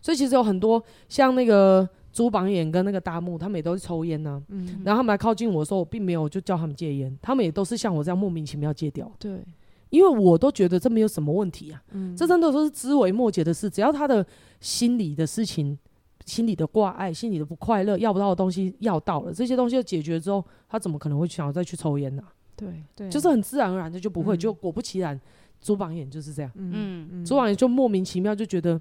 [0.00, 9.10] 所以其实有很多像那个朱榜眼跟那个大木，他们也都是抽烟呢、嗯，然后他们来靠近我的时候，我并没有就叫他们戒烟，他们也都是像我这样莫名其妙戒掉。
[9.18, 9.44] 对，
[9.90, 14.24] 因为我都觉得这没有什么问题啊，嗯，这真的都是枝微末节的事，只要他的
[14.60, 15.78] 心理的事情、
[16.24, 22.22] 心里的挂碍、心里的不快乐、要不到的东西要到了，这些东西解决之后，他怎么可能会想要再去抽烟呢、
[22.56, 24.38] 对对，就是很自然而然的就不会，嗯。
[24.38, 25.20] 就果不其然，
[25.60, 28.80] 朱榜眼就是这样，嗯嗯，朱榜眼就莫名其妙就觉得，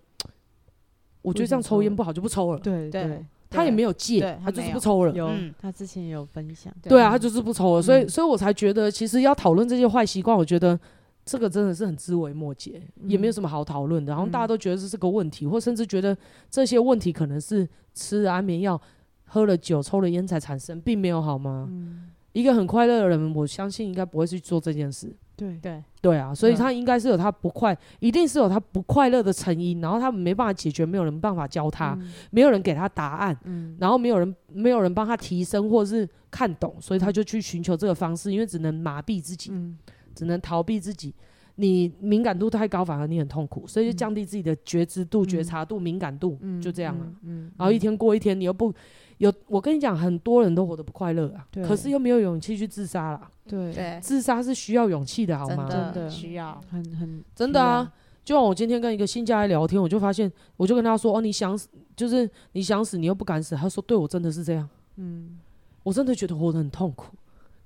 [1.25, 2.59] 我觉得这样抽烟不好，就不抽了。
[2.59, 5.13] 对对对，他也没有戒，他就是不抽了。
[5.13, 10.79] 有嗯他之前也有分享，对啊，他就是不抽了，所以，嗯所以我才觉得，其实要讨论这些坏习惯，我觉得
[11.25, 14.11] 这个真的是很枝微末节，也没有什么好讨论的。
[14.11, 16.15] 然后大家都觉得这是个问题，或甚至觉得
[16.49, 18.79] 这些问题可能是吃了安眠药、
[19.25, 21.67] 喝了酒、抽了烟才产生，并没有好吗？
[21.71, 25.15] 嗯，一个很快乐的人，我相信应该不会去做这件事。
[25.36, 25.58] 对。
[25.62, 26.56] 对，对啊，所以嗯。
[26.56, 32.12] 他应该是有他不快，一定是有他不快乐的成因，然后他没办法解决，没有人办法教他，嗯。
[32.32, 33.38] 没有人给他答案。
[33.43, 39.78] 嗯，然后没有人没有人帮他提升或是看懂，所以他就去寻求这个方式，因为只能麻痹自己，嗯。
[40.13, 41.13] 只能逃避自己。
[41.58, 45.28] 你敏感度太高，反而你很痛苦，所以就降低自己的觉知度、嗯。
[45.28, 47.04] 觉察度、敏感度，嗯，就这样啊。
[47.24, 48.74] 嗯，嗯，然后一天过一天，你又不
[49.17, 53.32] 有，我跟你讲，很多人都活得不快乐啊，对可是又没有勇气去自杀啦。
[53.47, 55.67] 对对，自杀是需要勇气的，好吗？
[55.69, 57.91] 真的需要，很很真的啊，
[58.23, 65.38] 就像我今天跟一个新家来聊天，我就发现，我就跟他说：“哦，你想死，就是你想死，你又不敢死。”他说：“对我真的是这样。”嗯
[65.84, 67.15] 我真的觉得活得很痛苦，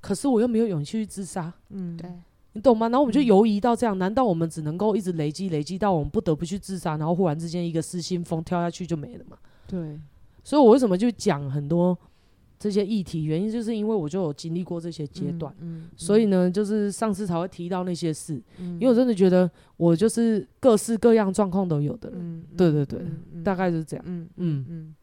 [0.01, 2.11] 可是我又没有勇气去自杀，嗯，对，
[2.51, 2.89] 你懂吗？
[2.89, 9.37] 然后我们就嗯游移到这样，难道我们只能够一直累积累积到我们不得不去自杀，然后忽然之间一个失心疯跳下去就没了嘛？
[9.65, 9.97] 对，
[10.49, 11.95] 所以我为什么就讲很多
[12.57, 22.99] 这些议题，原因就是因为我就有经历过这些阶段，嗯，嗯，所以呢，就是上次才会提到那些事，嗯，因为我真的觉得我就是各式各样状况都有的人，嗯，嗯，对对对
[23.43, 24.03] 大概就是这样。
[24.07, 24.37] 嗯嗯。
[24.37, 24.95] 嗯嗯，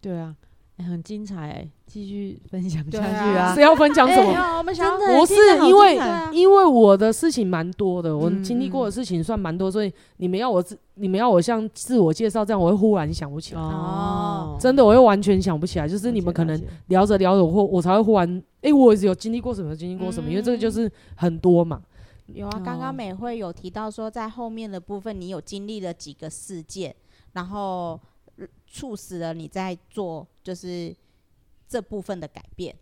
[0.00, 0.36] 对啊，
[0.78, 4.62] 欸很精彩欸，继续分享下去啊是要分享什么？
[5.18, 5.34] 不是
[5.66, 15.86] 因为啊因为我的事情蛮多的，我嗯经历过的事情算蛮多，所以你们要我自，你们要我像自我介绍这样，我会忽然想不起来，哦，真的我会完全想不起来。
[15.86, 21.82] 就是你们可能聊着聊着，我我才会忽然，哎、我有经历过什么，经历过什么，因为这个就是很多嘛。
[22.26, 26.94] 有啊，刚刚美惠有提到说，在后面的部分，你有经历了几个事件，
[27.34, 28.00] 然后呃
[28.66, 30.94] 促使了你在做就是
[31.68, 32.74] 这部分的改变。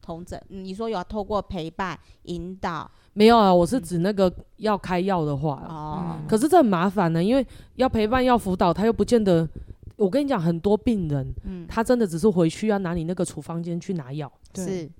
[0.00, 2.90] 同诊，你说有要透过陪伴引导？
[3.12, 9.48] 没有啊，我是指那个要开药的话啊、哦，可是这很麻烦呢、因为要陪伴要辅导，他又不见得。
[9.94, 14.90] 我跟你讲，很多病人，嗯，他真的只是回去要拿你那个处方间去拿药，是。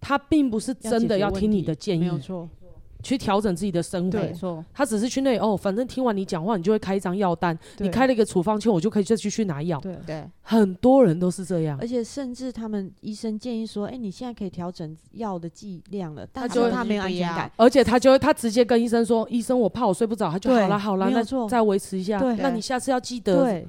[0.00, 2.48] 他并不是真的要听你的建议没有错，
[3.04, 4.18] 去调整自己的生活。
[4.18, 9.78] 没错，他只是去那里哦，反正听完你讲话，你就会开一张药单，你开了一个处方签，我就可以再继续拿药。
[9.80, 9.94] 对。
[10.06, 17.52] 对，很多人都是这样而，且甚至他们医生建议说：“哎、你现在可以调整药的剂量了。”但就他没有安全感。
[17.56, 22.18] 而且他就会他直接跟医生说：“医生，我怕我睡不着。”他就好了好了，那没错再维持一下。
[22.18, 23.44] 对那你下次要记得。
[23.44, 23.68] 对，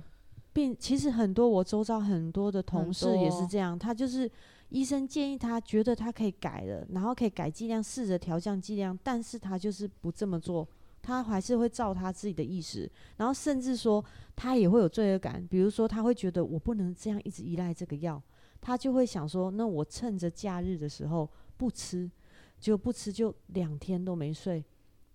[0.54, 4.30] 并其实很多我周遭很多的同事也是这样，他就是
[4.76, 10.68] 医生建议他觉得他可以改了，然后可以改剂量，试着调降剂量，但是他就是不这么做，
[11.02, 14.04] 他还是会照他自己的意识，然后甚至说
[14.36, 18.22] 他也会有罪恶感，比如说他会觉得我不能这样一直依赖这个药，
[18.60, 22.12] 他就会想说，那我趁着假日的时候不吃，
[22.60, 24.62] 就不吃就两天都没睡，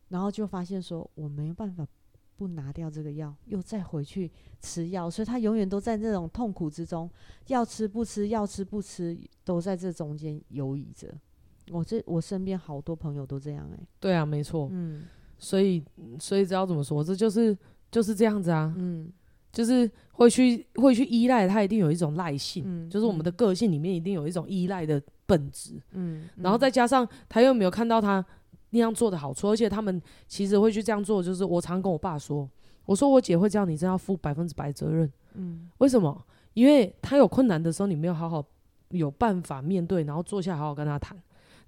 [0.08, 1.86] 然后就发现说我没有办法。
[2.40, 4.30] 不拿掉这个药，又再回去
[4.62, 7.10] 吃药，所以他永远都在这种痛苦之中，
[7.48, 11.12] 要吃不吃，要吃不吃，都在这中间游移着。
[11.70, 14.70] 我这我身边好多朋友都这样哎、对啊，没错。
[14.72, 15.02] 嗯
[15.38, 15.84] 所以
[16.18, 17.54] 所以知道怎么说，这就是
[17.90, 19.12] 就是这样子啊，嗯
[19.52, 25.78] 就是会去会去依赖，他一定有一种赖性，嗯就是我们的个性里面一定有一种依赖的本质。
[25.90, 28.24] 嗯，然后再加上他又没有看到他
[28.70, 32.48] 那样做的好处，而且他们其实会去这样做，就是我常跟我爸说，
[32.86, 35.10] 我说我姐会这样，你真要负百分之百责任。
[35.34, 36.24] 嗯为什么？
[36.54, 38.44] 因为他有困难的时候，你没有好好
[38.88, 41.16] 有办法面对，然后坐下好好跟他谈，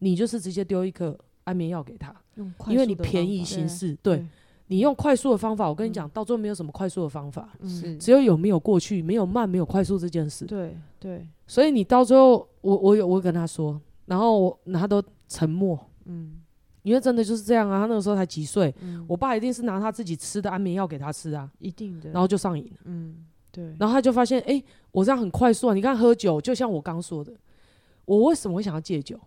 [0.01, 2.15] 你就是直接丢一颗安眠药给他，
[2.69, 3.97] 因为你便宜行事。
[4.03, 4.27] 对对
[4.69, 10.45] 你用快速的方法，我跟你讲，嗯到最后没有什么快速的方法，嗯是只有有没有过去，没有慢，没有快速这件事。
[10.47, 15.79] 对对所以你到最后，我我有我跟他说，然后我他都沉默。
[16.07, 16.42] 嗯
[16.83, 22.81] 因为真的就是这样啊，他那个时候才几岁，嗯我爸一定是拿他自己吃的安眠药给他吃啊，一定的，然后就上瘾了。
[22.85, 25.75] 嗯，对，然后他就发现，哎、我这样很快速啊！
[25.75, 27.33] 你看喝酒，就像我刚说的，
[28.05, 29.19] 我为什么会想要戒酒？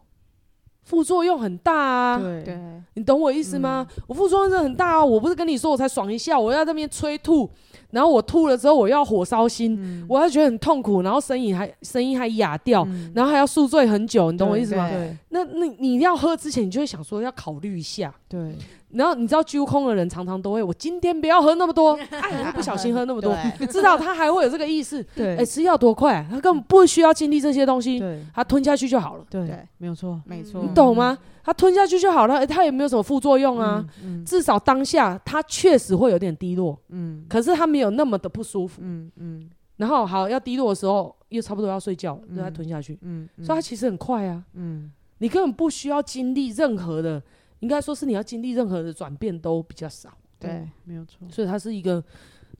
[0.85, 2.57] 副作用很大啊，对对，
[2.93, 3.85] 你懂我意思吗？
[4.07, 5.03] 我副作用真的很大啊！
[5.03, 7.49] 我不是跟你说我才爽一下，我要在那边催吐，
[7.89, 14.87] 然后我吐了之后我要火烧心，嗯我要觉得很痛苦，然后声音还声音还哑掉，嗯然后还要宿醉很久，你懂我意思吗？
[14.89, 18.13] 对那那你要喝之前，你就会想说要考虑一下。
[18.29, 18.55] 对，
[18.95, 25.03] 然后你知道揪空的人常常都会，我今天不要喝那么多， 哎，我不小心喝那么多，你知道他还会有这个意识。
[25.15, 28.23] 对，哎，吃药多快啊，他根本不需要经历这些东西，对。
[28.33, 30.61] 他吞下去就好了，对对，没有错，没错。
[30.61, 31.17] 你懂吗？
[31.43, 33.85] 他吞下去就好了，哎他也没有什么副作用啊。
[34.03, 34.23] 嗯。
[34.25, 37.25] 至少当下他确实会有点低落，嗯。
[37.29, 38.81] 可是他没有那么的不舒服。
[38.83, 39.49] 嗯嗯。
[39.77, 42.37] 然后好要低落的时候，又差不多要睡觉了，嗯。
[42.37, 44.41] 就再吞下去，嗯，所以他其实很快啊。
[44.53, 44.91] 嗯。
[45.19, 47.21] 你根本不需要经历任何的，
[47.65, 51.95] 应该说是你要经历任何的转变都比较少，对，没有错，所以它是一个，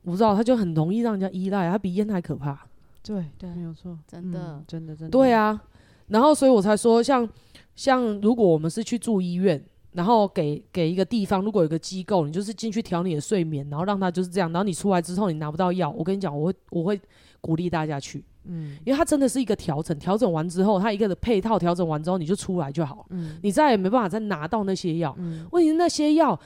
[0.02, 2.68] 我不知道，它就很容易让人家依赖，它比烟还可怕。
[3.04, 5.62] 对对没有错，真的嗯真的真的，对，啊，
[6.08, 7.30] 然后所以我才说，像
[7.76, 17.00] 像如果我们是去住医院，然后给给一个地方，如果有个机构，你就是进去调你的睡眠，然后让他就是这样，然后你出来之后你拿不到药，我跟你讲，我会我会
[17.41, 18.78] 鼓励大家去，嗯。
[18.86, 23.38] 因为它真的是一个调整，调整完之后，它一个的配套调整完之后，你就出来就好，嗯。
[23.42, 25.16] 你再也没办法再拿到那些药。
[25.18, 25.46] 嗯。
[25.52, 26.40] 问题是那些药，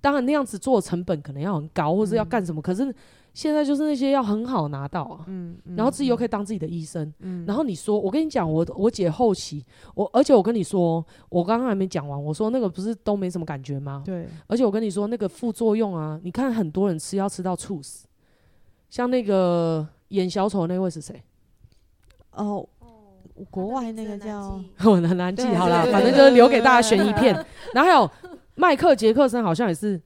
[0.00, 2.94] 当然那样子做的成本可能要很高，或是要干什么，可是
[3.32, 5.24] 现在就是那些药很好拿到啊。
[5.28, 7.44] 嗯，然后自己又可以当自己的医生，嗯。
[7.46, 14.02] 然后你说，我跟你讲，我我姐后期，我而且我跟你说，我刚刚还没讲完，我说那个不是都没什么感觉吗？
[14.04, 18.06] 对，而且我跟你说，那个副作用啊，你看很多人吃药吃到猝死，
[18.88, 21.22] 像那个演小丑那位是谁？
[22.32, 22.66] 哦，
[23.50, 27.34] 国外那个叫 我很难记，好啦，对对反正就是留给大家选一片。
[27.74, 28.10] 然后还有
[28.54, 30.00] 迈克杰克森，好像也是，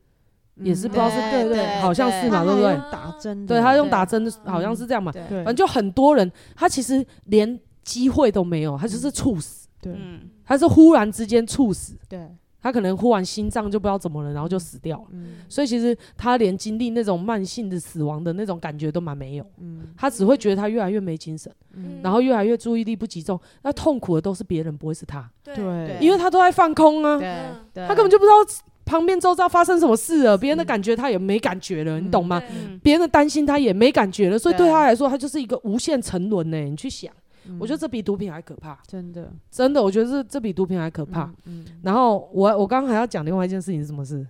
[0.57, 2.75] 也是不知道是对对对好像是嘛，对不对？
[2.93, 5.11] 打针，对他用打针，好像是这样嘛。
[5.13, 9.93] 反正就很多人，他其实连机会都没有，他就是猝死，对。
[9.93, 12.29] 嗯，他是忽然之间猝死，对，
[12.65, 15.05] 他可能忽然心脏就不知道怎么了，然后就死掉了。
[15.13, 15.35] 嗯。
[15.49, 19.83] 所以其实他连经历那种慢性的死亡的那种感觉都蛮没有，嗯。
[19.97, 22.01] 他只会觉得他越来越没精神，嗯。
[22.03, 25.55] 然后越来越注意力不集中，那痛苦的都是别人，不会是他，对，
[26.01, 28.37] 因为他都在放空啊，对嗯，对，他根本就不知道
[28.85, 32.43] 旁边周遭发生什么事了，别人的感觉他也没感觉了，你懂吗？
[32.51, 34.65] 嗯，别人的担心他也没感觉了，所以对。
[34.65, 36.59] 对他来说，他就是一个无限沉沦呢。
[36.59, 37.13] 你去想，
[37.47, 37.57] 嗯。
[37.61, 39.33] 我觉得这比毒品还可怕，真的。
[39.51, 44.27] 真的，我觉得这这比毒品还可怕。，嗯然后我我刚刚还要讲另外一件事情是什么事？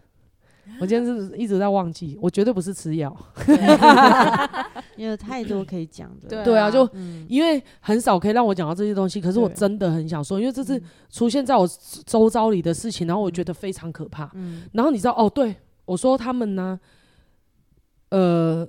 [0.80, 3.14] 我今天是一直在忘记，我绝对不是吃药，
[4.96, 7.26] 因为太多可以讲的，对对啊，就嗯。
[7.28, 9.54] 因为很少可以让我讲到这些东西，可是我对。
[9.56, 10.82] 真的很想说，因为这是嗯。
[11.10, 11.68] 出现在我
[12.06, 14.30] 周遭里的事情，然后我觉得非常可怕。
[14.32, 14.62] 嗯。
[14.72, 16.80] 然后你知道哦，对我说他们呢，
[18.08, 18.66] 呃，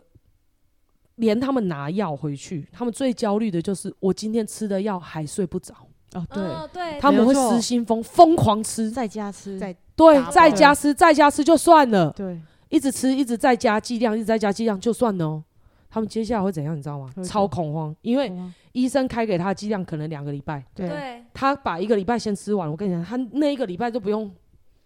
[1.15, 5.73] 连他们拿药回去，他们最焦虑的就是我今天吃的药还睡不着，
[6.13, 6.25] 哦
[6.73, 15.43] 对，他们会失心疯，疯狂吃，在家吃，在对，在家吃，在家吃就算了，对，一直吃，一直在加剂量，一直在加剂量就算了哦。
[15.89, 17.09] 他们接下来会怎样，你知道吗？
[17.23, 18.29] 超恐慌，因为
[18.73, 20.89] 医生开给他的剂量可能两个礼拜，对。
[20.89, 22.69] 对，他把一个礼拜先吃完。
[22.69, 24.29] 我跟你讲，他那一个礼拜就不用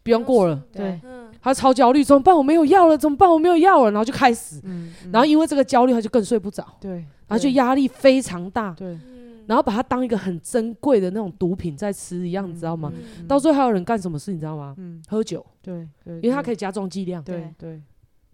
[0.04, 2.36] 不用过了，对，嗯，他超焦虑，怎么办？
[2.36, 3.30] 我没有药了，怎么办？
[3.30, 6.92] 我没有药了，然后就开始，嗯，然后因为这个焦虑，他就更睡不着，对
[7.28, 12.92] 然后就压力非常大，对，嗯，然后把它当一个很珍贵的那种毒品在吃一样，你知道吗？
[12.94, 14.74] 嗯到最后还有人干什么事，你知道吗？
[14.78, 15.88] 嗯喝酒，对
[16.22, 17.82] 因为它可以加重剂量，对对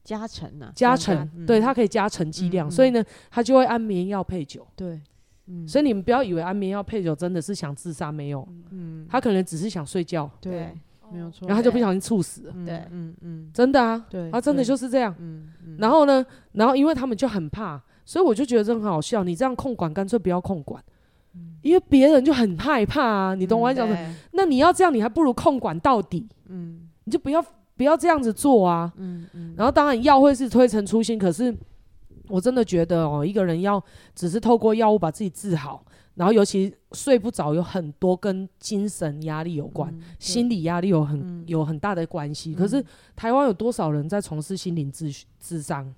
[0.03, 4.65] 加成啊，加成，对，它可以加成剂量，所以呢，他就会安眠药配酒。
[4.75, 5.01] 对，
[5.47, 10.71] 嗯所以你们不要以为安眠药配酒真的是想自杀，没有，嗯他可能只是想睡觉，对
[11.11, 12.83] 没有错，然后他就不小心猝死了，嗯对。
[12.91, 13.49] 嗯嗯。
[13.53, 15.13] 真的啊，对，他真的就是这样。
[15.19, 19.23] 嗯嗯，然后呢，然后因为他们就很怕，所以我就觉得这很好笑。
[19.23, 20.83] 你这样控管，干脆不要控管，
[21.61, 23.35] 因为别人就很害怕啊。
[23.35, 23.99] 你懂我在讲什么？
[23.99, 24.15] 对。
[24.31, 26.89] 那你要这样，你还不如控管到底，嗯。
[27.03, 27.45] 你就不要
[27.77, 28.91] 不要这样子做啊。
[28.97, 31.55] 嗯嗯，然后当然药会是推陈出新，可是
[32.27, 33.79] 我真的觉得哦，一个人要
[34.15, 35.84] 只是透过药物把自己治好，
[36.15, 42.53] 然后尤其睡不着，有很多跟精神压力有关，嗯心理压力有很、嗯有很大的关系。
[42.55, 42.83] 可是
[43.15, 45.93] 台湾有多少人在从事心灵咨咨商？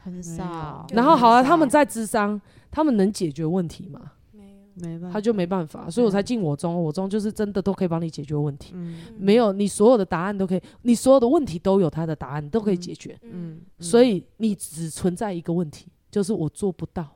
[0.00, 2.40] 很少，然后好了，他们在智商，
[2.70, 4.12] 他们能解决问题吗？
[4.32, 8.72] 没有，没办法，他就没办法，所以我才进我中，我中就是真的都可以帮你解决问题。
[8.74, 13.18] 嗯没有，你所有的答案都可以，你所有的问题都有他的答案，都可以解决。
[13.22, 17.06] 嗯，所以你只存在一个问题，就是我做不到，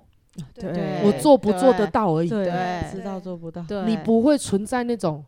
[0.54, 1.02] 对。
[1.04, 2.28] 我做不做得到而已。
[2.28, 2.84] 对对。
[2.92, 5.24] 知道做不到，对，你不会存在那种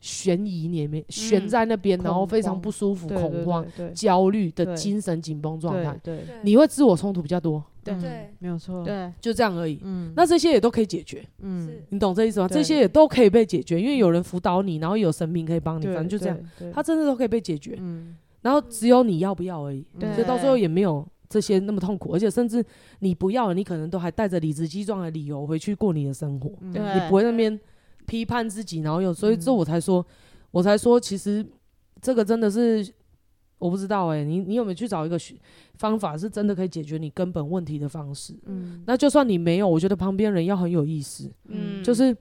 [0.00, 3.64] 悬疑里面悬在那边，然后非常不舒服、恐慌、
[3.94, 7.62] 焦虑的精神紧绷状态，对，你会自我冲突比较多。
[7.84, 7.94] 对。
[8.00, 9.80] 对，没有错，对，就这样而已。
[9.82, 11.24] 嗯，那这些也都可以解决。
[11.40, 12.46] 嗯，你懂这意思吗？
[12.48, 17.76] 这些也都可以被解决，因为有人辅导你，然后有神明可以帮你，反正就这样，对，他真的都可以被解决。
[17.80, 19.84] 嗯，然后只有你要不要而已。
[19.98, 22.62] 对所以到最后也没有这些那么痛苦，而且甚至
[22.98, 26.72] 你不要了，你可能都还带着理直气壮的理由回去过你的生活，嗯。
[26.72, 27.58] 你不会那边
[28.06, 30.04] 批判自己，然后又，所以这我才说，
[30.50, 31.44] 我才说，其实
[32.00, 32.86] 这个真的是。
[33.62, 35.16] 我不知道哎、欸，你你有没有去找一个
[35.74, 38.34] 方法，是真的可以解决你根本问题的方式？
[38.46, 42.16] 嗯，那就算你没有，我觉得旁边人要很有意思，嗯，就是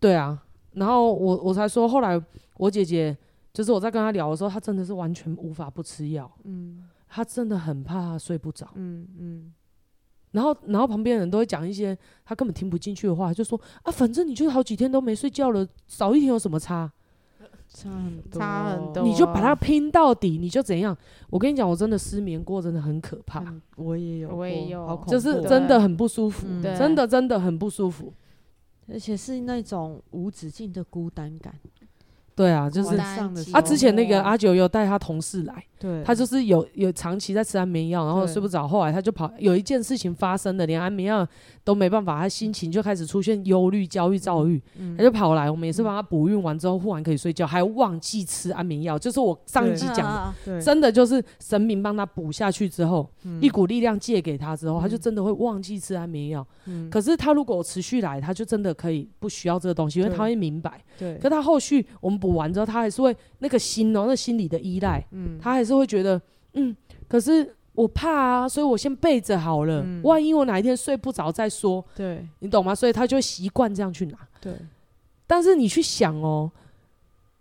[0.00, 0.42] 对啊。
[0.72, 2.18] 然后我我才说，后来
[2.56, 3.14] 我姐姐
[3.52, 9.52] 就是我在跟她聊的时候，她真的是完全无法不吃药，嗯，她真的很怕他睡不着，嗯嗯，
[10.32, 16.92] 然后然后旁边人都会讲一些他根本听不进去的话，就说啊，反正你就是好几天都没睡觉了，少一天有什么差？
[17.68, 19.02] 差很多，差很多。
[19.02, 20.96] 你就把它拼到底，你就怎样？
[21.30, 23.60] 我跟你讲，我真的失眠过，真的很可怕，嗯。
[23.76, 24.86] 我也有，我也有。
[24.86, 28.12] 好就是真的很不舒服，真的真的很不舒服。
[28.88, 31.52] 而且是那种无止境的孤单感，
[32.36, 41.26] 对啊，就是晚单寂上的啊，之前那个阿九有带他同事来，对，他就是有有长期在吃安眠药，然后睡不着，后来他就跑，有一件事情发生了，连安眠药
[41.66, 50.06] 都没办法，他心情就开始出现忧虑、焦虑、躁郁，嗯他就跑来，我们也是帮他补运完之后，忽然可以睡觉，还忘记吃安眠药，就是我上一集讲
[50.44, 50.62] 的。
[50.62, 53.42] 真的就是神明帮他补下去之后，嗯。
[53.42, 56.46] 一股力量借给他之后，嗯他就真的会忘记吃安眠药。
[56.66, 56.88] 嗯。
[56.88, 60.80] 可是他如果持续来，他就真的可以不需要这个东西，因为他会明白。
[60.96, 65.36] 对，可他后续我们补完之后，他还是会那个心哦、那心理的依赖，嗯。
[65.40, 66.76] 他还是会觉得，嗯，
[67.08, 72.74] 可是我怕啊，所以我先备着好了，嗯万一我哪一天睡不着再说，对你懂吗？
[72.74, 74.18] 所以他就会习惯这样去拿。
[74.40, 74.54] 对，
[75.26, 76.50] 但是你去想哦，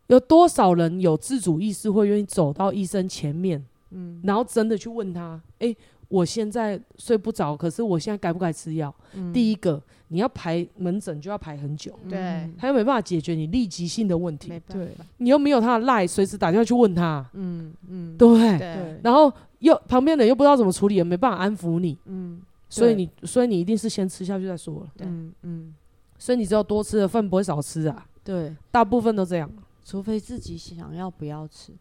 [0.07, 5.75] 有多少人有自主意识会愿意走到医生前面，嗯然后真的去问他，诶，
[6.09, 8.93] 我现在睡不着，可是我现在该不该吃药？
[9.13, 12.49] 嗯第一个，你要排门诊就要排很久，对。
[12.57, 14.49] 他又没办法解决你立即性的问题。
[14.67, 18.15] 对，你又没有他的赖，随时打电话去问他，嗯嗯。
[18.17, 18.27] 对。
[18.27, 18.57] 不对？
[18.57, 25.07] 对对，然后又旁边人又不知道怎么处理，也没办法安抚你，嗯所以你所以你一定是先吃下去再说了，对。
[25.07, 25.75] 嗯嗯
[26.17, 29.51] 所以你只有多吃的份不会少吃啊，对，大部分都这样，
[29.83, 31.73] 除非自己想要不要吃，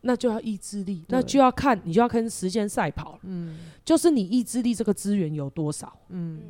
[0.00, 3.58] 那就要意志力，那就要看你就要跟时间赛跑了，嗯。
[3.84, 5.92] 就是你意志力这个资源有多少。
[6.08, 6.40] 嗯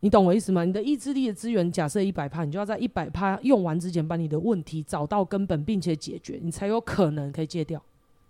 [0.00, 0.64] 你懂我意思吗？
[0.64, 7.82] 你的意志力的资源假设一百趴，你就要在一百趴用完之前，把你的问题找到根本，并且解决，你才有可能可以戒掉。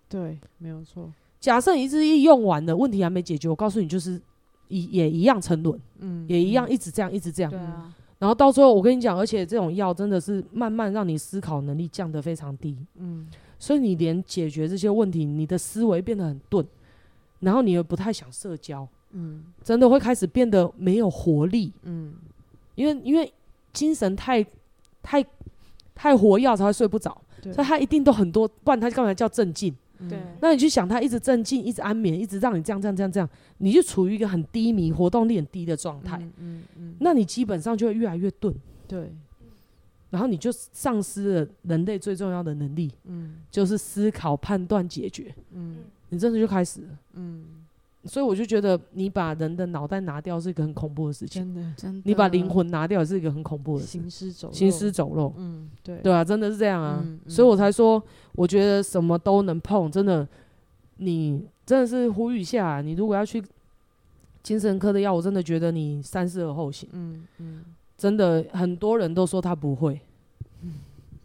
[0.08, 4.20] 对，没有错，假设你意志力用完了，问题还没解决，我告诉你，就是
[4.68, 7.50] 一也一样沉沦，嗯也一样一直这样，一直这样。
[7.50, 13.28] 对啊，然后到最后，我跟你讲，而且这种药真的是慢慢让你思考能力降得非常低，嗯
[13.60, 16.66] 所以你连解决这些问题，你的思维变得很钝，
[17.40, 19.44] 然后你又不太想社交，嗯。
[19.62, 21.72] 真的会开始变得没有活力。
[21.82, 22.14] 嗯。
[22.74, 23.32] 因为因为
[23.72, 24.44] 精神太
[25.02, 25.24] 太
[25.94, 29.74] 太活跃才会睡不着，所以他一定都很多，不然他干嘛叫镇静？
[29.98, 30.08] 嗯。
[30.08, 30.18] 对。
[30.40, 38.54] 那你去想，他一直镇静，一直安眠，一直让你这样这样这样这样，你就处于一个很低迷、活动力很低的状态，嗯嗯嗯，那你基本上就会越来越钝，
[38.88, 39.12] 对，
[40.08, 43.36] 然后你就丧失了人类最重要的能力，嗯。
[43.50, 45.78] 就是思考、判断、解决，嗯。
[46.12, 46.88] 你真的就开始了。
[47.12, 47.44] 嗯，
[48.04, 55.34] 所以我就觉得，你把人的脑袋拿掉是一个很恐怖的事情，真的真的，你把灵魂拿掉也是一个很恐怖的事，行尸走肉，行尸走肉。
[55.36, 55.98] 嗯对。
[55.98, 57.30] 对啊，真的是这样啊，嗯嗯。
[57.30, 60.26] 所以我才说，我觉得什么都能碰，真的，
[60.96, 63.42] 你真的是呼吁一下啊、你如果要去
[64.42, 66.88] 精神科的药，我真的觉得你三思而后行。
[66.92, 67.64] 嗯嗯。
[67.98, 70.00] 真的，很多人都说他不会，
[70.62, 70.72] 嗯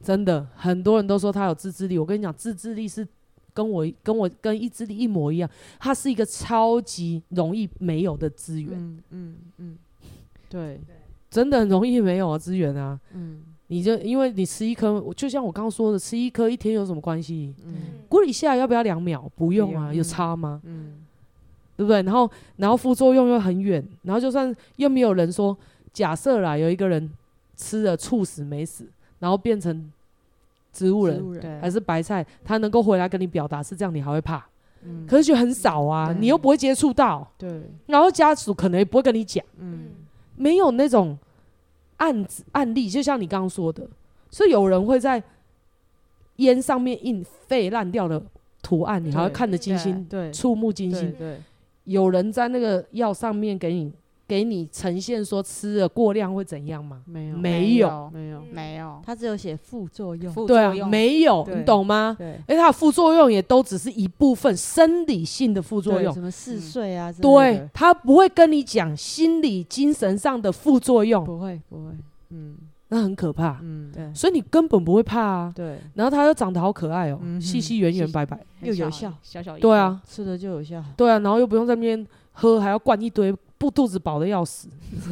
[0.03, 1.97] 真的，很多人都说他有自制力。
[1.97, 3.07] 我跟你讲，自制力是
[3.55, 5.49] 跟我跟我跟意志力一模一样，
[5.79, 9.77] 它是一个超级容易没有的资源，嗯嗯嗯，
[10.47, 10.79] 对，
[11.31, 12.99] 真的很容易没有啊资源啊。
[13.13, 17.51] 嗯你就因为你吃一颗，就像我刚刚说的，吃一颗一天有什么关系？
[17.65, 17.73] 嗯
[18.07, 19.27] 咕一下要不要两秒？
[19.35, 20.61] 不用啊，有差吗？
[20.65, 21.01] 嗯
[21.75, 22.01] 对不对？
[22.03, 25.57] 然后，然后副作用又很远，然后就算又没有人说，
[25.91, 27.09] 假设啦，有一个人
[27.57, 28.87] 吃了猝死没死，
[29.19, 29.91] 然后变成
[30.75, 34.45] 植物人物人还是白菜，他能够回来跟你表达是这样，你还会怕？
[34.83, 35.05] 嗯。
[35.07, 39.91] 可是就很少啊，你又不会接触到，对，然后家属可能也不会跟你讲，嗯。
[40.35, 41.17] 没有那种
[41.97, 43.87] 案子案例，就像你刚刚说的，
[44.29, 45.23] 所以有人会在
[46.35, 48.21] 烟上面印废烂掉的
[48.61, 50.29] 图案，你还会看得惊心对。
[50.33, 51.15] 触目惊心。
[51.85, 53.93] 有人在那个药上面给你
[54.27, 57.01] 给你呈现说吃了过量会怎样吗？
[57.05, 58.47] 没有，没有，没有，嗯。
[58.51, 60.33] 没有，他只有写副作用。
[60.33, 62.15] 副对啊作，用没有，你懂吗？
[62.17, 66.13] 对，而且它的副作用也都只是一部分生理性的副作用。
[66.13, 71.91] 什，么嗜睡啊对的，他不会跟你讲心理、精神上的副作用，不会不会，
[72.29, 72.57] 嗯。
[72.87, 74.13] 那很可怕，嗯，对。
[74.13, 75.51] 所以你根本不会怕啊。
[75.55, 80.83] 对，然后它又长得好可爱哦，嗯细细圆圆白白，又有效，小小一对啊，吃了就有效。
[80.95, 84.67] 对啊，然后又不用在那边喝，还要灌一堆，不肚子饱的要死，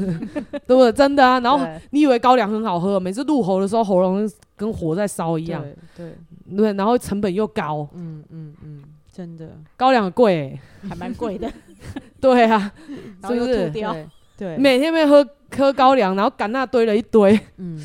[0.68, 0.92] 对不对？
[0.92, 1.40] 真的啊。
[1.40, 5.64] 然后你以为高粱很好喝，每次入喉的时候喉咙跟火在烧一样，
[5.96, 6.14] 对
[6.50, 10.34] 对，对，然后成本又高，嗯嗯嗯，真的，高粱贵、
[10.82, 11.52] 欸，还蛮贵的，
[12.20, 12.72] 对啊，
[13.22, 13.68] 然后又是不是？
[13.68, 15.28] 吐掉，对对，每天没喝
[15.58, 17.80] 喝高粱，然后干那堆了一堆，嗯。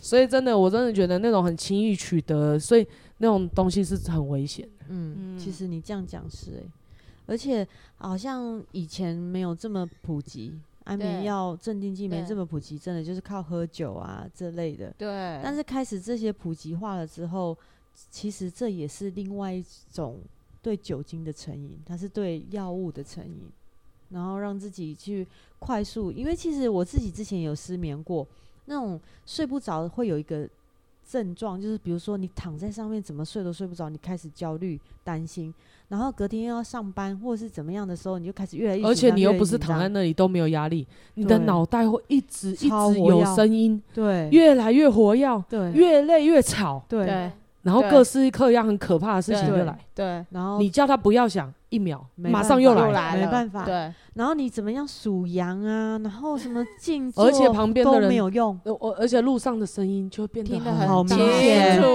[0.00, 2.86] 所以真的，我真的觉得那种很轻易取得，所以
[3.18, 4.84] 那种东西是很危险的。
[4.90, 6.62] 嗯，嗯其实你这样讲是哎、
[7.26, 7.66] 而且
[7.96, 14.92] 好像以前没有这么普及，安眠药、镇定剂没这么普及，真的就是靠喝酒啊这类的。
[14.98, 17.56] 对，但是开始这些普及化了之后，
[18.10, 20.20] 其实这也是另外一种
[20.60, 23.48] 对酒精的成瘾，它是对药物的成瘾，
[24.10, 25.26] 然后让自己去
[25.58, 28.26] 快速，因为其实我自己之前有失眠过，
[28.66, 30.48] 那种睡不着会有一个
[31.08, 35.52] 症状，就是比如说你躺在上面怎么睡都睡不着，你开始焦虑担心，
[35.94, 40.84] 然后隔天又要上班或者是怎么样的时候，你就开始越来越紧张，而且你又不是躺在那里都没有压力，
[41.14, 47.30] 你的对脑袋会一直一直有跃声音，对越来越活跃，对越累越吵，对对
[47.62, 49.78] 然后对各式各样很可怕的事情就来。
[49.94, 58.60] 对，然后你叫他不要想，一秒马上又来没办法对，然后你怎么样数羊啊，然后什么静坐，而且旁边的都人没有用，
[58.98, 61.88] 而且路上的声音就变得很好明显清楚，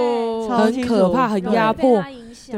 [0.58, 2.02] 很可怕，很压迫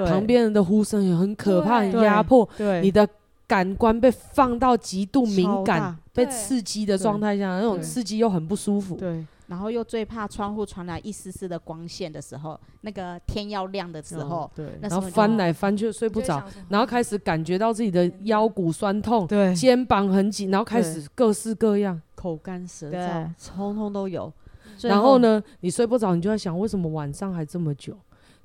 [0.07, 2.49] 旁边人的呼声也很可怕，很压迫。
[2.57, 2.81] 对。
[2.81, 3.09] 你的
[3.47, 8.97] 感官被放到极度敏感、被刺激的状态下，那种刺激又很不舒服。
[8.97, 9.25] 对。
[9.49, 19.55] 然后又最怕窗户传来一丝丝的光线的时候，那个天要亮的时候，然后翻来翻去睡不着，然后开始感觉到自己的腰骨酸痛、对。
[19.55, 22.01] 肩膀很紧，然后开始各式各样。
[22.15, 24.33] 口干舌燥，通通都有。
[24.77, 25.19] 最然后？
[25.19, 27.97] 呢，你睡不着，你就在想，为什么晚上还这么久？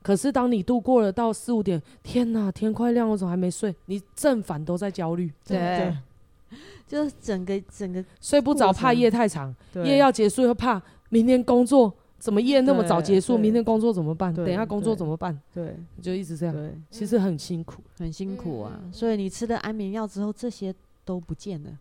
[0.04, 3.76] 可是当你度过了到四五点，天哪，天快亮了，我怎么还没睡？
[3.88, 5.98] 你正反都在焦虑，对对，
[6.88, 9.54] 就是整个整个睡不着，怕夜太长，
[9.84, 14.34] 夜要结束又怕明天工作怎么夜那么早结束，明天工作怎么办？
[14.34, 15.38] 等一下工作怎么办？
[15.54, 18.94] 对就一直这样，对，其实很辛苦，很辛苦啊嗯。
[18.94, 20.74] 所以你吃了安眠药之后，这些
[21.04, 21.72] 都不见了，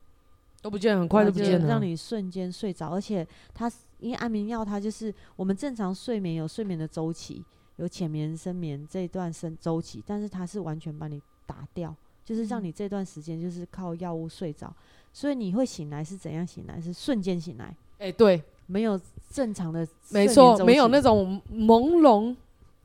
[0.63, 1.69] 都不见，很快就不见了。
[1.69, 2.89] 让你瞬间睡着。
[2.89, 3.25] 而且
[3.55, 7.45] 它因为安眠药，它就是我们正常睡眠有睡眠的周期，
[7.77, 11.95] 有浅眠、深眠这一段生周期，但是它是完全把你打掉，
[12.25, 14.75] 就是让你这段时间就是靠药物睡着。
[15.13, 16.79] 所以你会醒来是怎样醒来？
[16.81, 22.37] 是瞬间醒来，哎，对，没有正常的没错，没有那种朦胧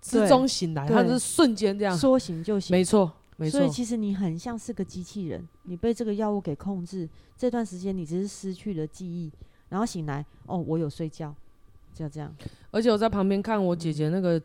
[0.02, 1.98] 之中醒来，它是瞬间这样。
[1.98, 2.74] 说醒就醒。
[2.74, 9.30] 没错，没所以，其实你很像是个机器人，你被这个药物给控制，这段时间你只是失去了记忆，
[9.72, 11.34] 然后醒来，哦，我有睡觉，
[11.96, 12.32] 就这样。
[12.70, 14.40] 而且我在旁边看我姐姐那个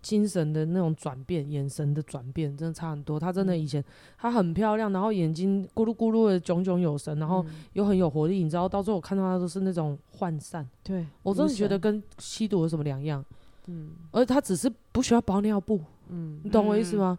[0.00, 3.18] 精神的那种转变，眼神的转变，真的差很多。
[3.18, 3.84] 她真的嗯以前
[4.16, 8.44] 她很漂亮，然后眼睛咕噜咕噜的炯炯有神，然后嗯又很有活力。
[8.44, 13.24] 你知道，到最后我看到她都是那种涣散，对我真的觉得跟吸毒有什么两样？
[13.66, 17.18] 嗯而她只是不需要包尿布，嗯你懂我意思吗？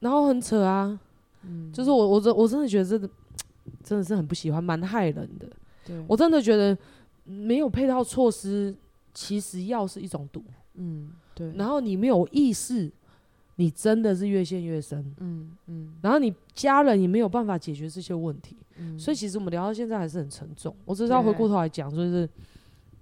[0.00, 0.98] 然后很扯啊，
[1.42, 3.08] 嗯，就是我我真我真的觉得真的
[3.84, 5.46] 真的是很不喜欢，蛮害人的。
[5.88, 6.76] 对，我真的觉得
[7.24, 8.72] 没有配套措施，
[9.12, 10.44] 其实药是一种毒。
[10.74, 12.88] 嗯对，然后你没有意识，
[13.56, 15.04] 你真的是越陷越深。
[15.18, 20.72] 嗯嗯然后你家人也没有办法解决这些问题，嗯，所以其实我们聊到现在还是很沉重。
[20.84, 22.28] 我只是要回过头来讲，就是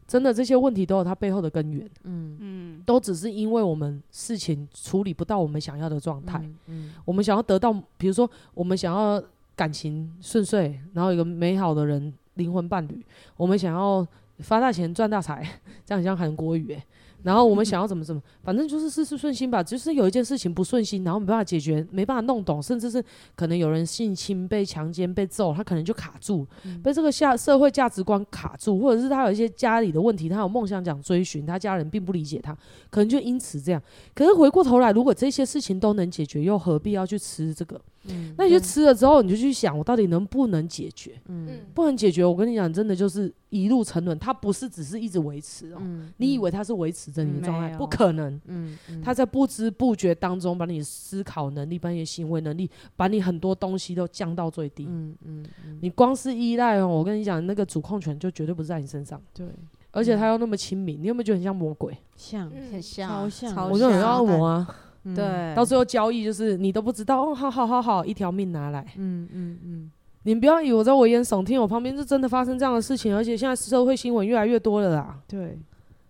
[0.07, 6.39] 真的这些问题都有它背后的根源，嗯嗯，都只是因为我们事情处理不到我们想要的状态。
[6.39, 9.22] 嗯嗯我们想要得到，比如说我们想要
[9.55, 13.05] 感情顺遂，然后有一个美好的人灵魂伴侣，
[13.37, 14.07] 我们想要
[14.39, 15.43] 发大钱赚大财，
[15.84, 16.82] 这样很像韩国语诶。
[17.22, 19.61] 然后我们想要怎么怎么， 反正就是事事顺心吧。
[19.61, 23.03] 就是有一件事情不顺心，然后没办法解决，没办法弄懂，甚至是
[23.34, 32.57] 可能有人性侵、被强奸、被揍，他可能就卡住，嗯被这个下社会价值观卡住，或者是他有一些家里的问题，他有梦想想追寻，他家人并不理解他，
[32.91, 33.82] 可能就因此这样。
[34.14, 37.80] 可是回过头来，如果这些事情都能解决，又何必要去吃这个？
[38.09, 41.12] 嗯那你就吃了之后，你就去想，我到底能不能解决？
[41.28, 44.18] 嗯嗯不能解决，我跟你讲，真的就是一路沉沦。
[44.18, 48.34] 它不是只是一直维持哦、嗯你以为它是维持着你的状态，嗯不可能。
[48.46, 54.86] 嗯嗯它在不知不觉当中，把你的思考能力、把你的行为能力、把你很多东西都降到最低。
[54.88, 59.46] 嗯嗯嗯你光是依赖哦，我跟你讲，那个主控权就绝对不是在你身上，对
[59.92, 61.96] 而且他又那么亲民，你有没有觉得很像魔鬼？
[62.16, 64.76] 像嗯很像，超像我就很像像恶魔啊！
[65.09, 68.84] 嗯对，到最后交易就是你都不知道，哦，好好好好，一条命拿来。
[68.96, 69.92] 嗯嗯嗯
[70.24, 75.57] 你们不要以为我在危言耸听，我旁边是真的发生这样的事情，而且现在社会新闻越来越多了啦，对，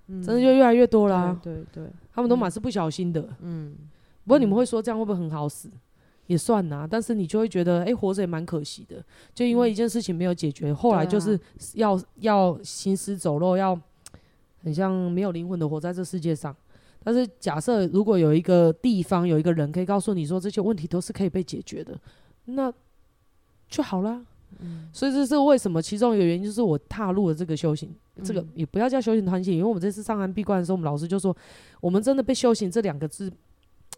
[0.09, 1.39] 真真的就越来越多啦。
[1.43, 3.29] 对对对，他们都满是不小心的。
[3.43, 3.77] 嗯
[4.25, 5.71] 不过你们会说这样会不会很好死？
[6.27, 8.97] 也算呐，但是你就会觉得，哎、活着也蛮可惜的。
[9.33, 11.39] 就因为一件事情没有解决，后来就是
[11.75, 13.79] 要要行尸走肉，要
[14.65, 16.57] 很像没有灵魂的活在这世界上。
[17.07, 21.97] 但是假设如果有一个地方有一个人可以告诉你说这些问题都是可以被解决的，
[22.47, 22.73] 那
[23.69, 24.21] 就好啦。
[24.59, 25.81] 嗯所以这是为什么？
[25.81, 27.95] 其中一个原因就是我踏入了这个修行，
[28.25, 31.37] 这个嗯也不要叫修行团体，因为我们这次上岸闭关的时候，我们老师就说，
[31.81, 33.33] 我们真的被修行这两个字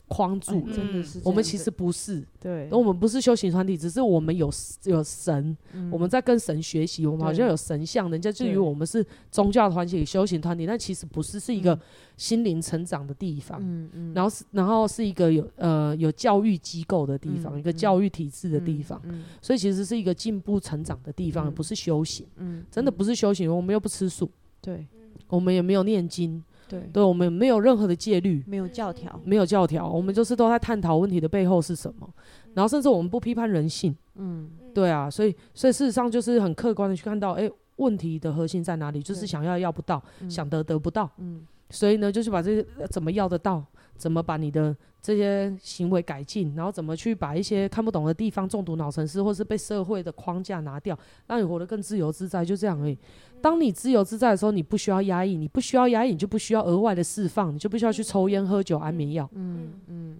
[0.09, 0.67] 框住。
[0.67, 0.73] 了。
[0.73, 4.51] 哎真的是我们其实不是，对，我们不是修行团体，只是我们有
[4.85, 5.91] 有神，嗯。
[5.93, 11.81] 我们在跟神学习，我们好像有神像，人家就以为我们是宗教团体、修行团体，但其实不是，是一个嗯。
[12.19, 13.61] 心灵成长的地方。
[13.63, 19.23] 嗯嗯，然后是，然后是一个有呃有教育机构的地方，嗯一个教育体制的地方，嗯。
[19.41, 21.55] 所以其实是一个进步成长的地方，嗯。
[21.55, 22.95] 不是修行，嗯，真的嗯。
[22.95, 23.55] 不是修行。
[23.55, 24.29] 我们又不吃素，
[24.61, 24.85] 对。
[25.29, 32.09] 我们也没有念经，对，对我们没有任何的戒律，没有教条，没有教条，我们就是都在探讨问题的背后是什么，
[32.55, 33.97] 然后甚至我们不批判人性。
[34.17, 34.51] 嗯。
[34.75, 39.03] 对啊，所以所以事实上就是很客观的去看到，哎，问题的核心在哪里？
[39.03, 40.31] 就是想要要不到，嗯。
[40.31, 41.45] 想得得不到，嗯。
[41.71, 43.65] 所以呢，就是把这些呃怎么要得到，
[43.99, 52.97] 怎么把你的这些行为改进，然后怎么去把一些看不懂的地方、中毒脑城市，或是被社会的框架拿掉，让你活得更自由自在，就这样而已。
[53.43, 59.29] 当你自由自在的时候，你不需要压抑，你不需要压抑，你就不需要额外的释放，你就不需要去抽烟、喝酒、安眠药。
[59.35, 60.19] 嗯嗯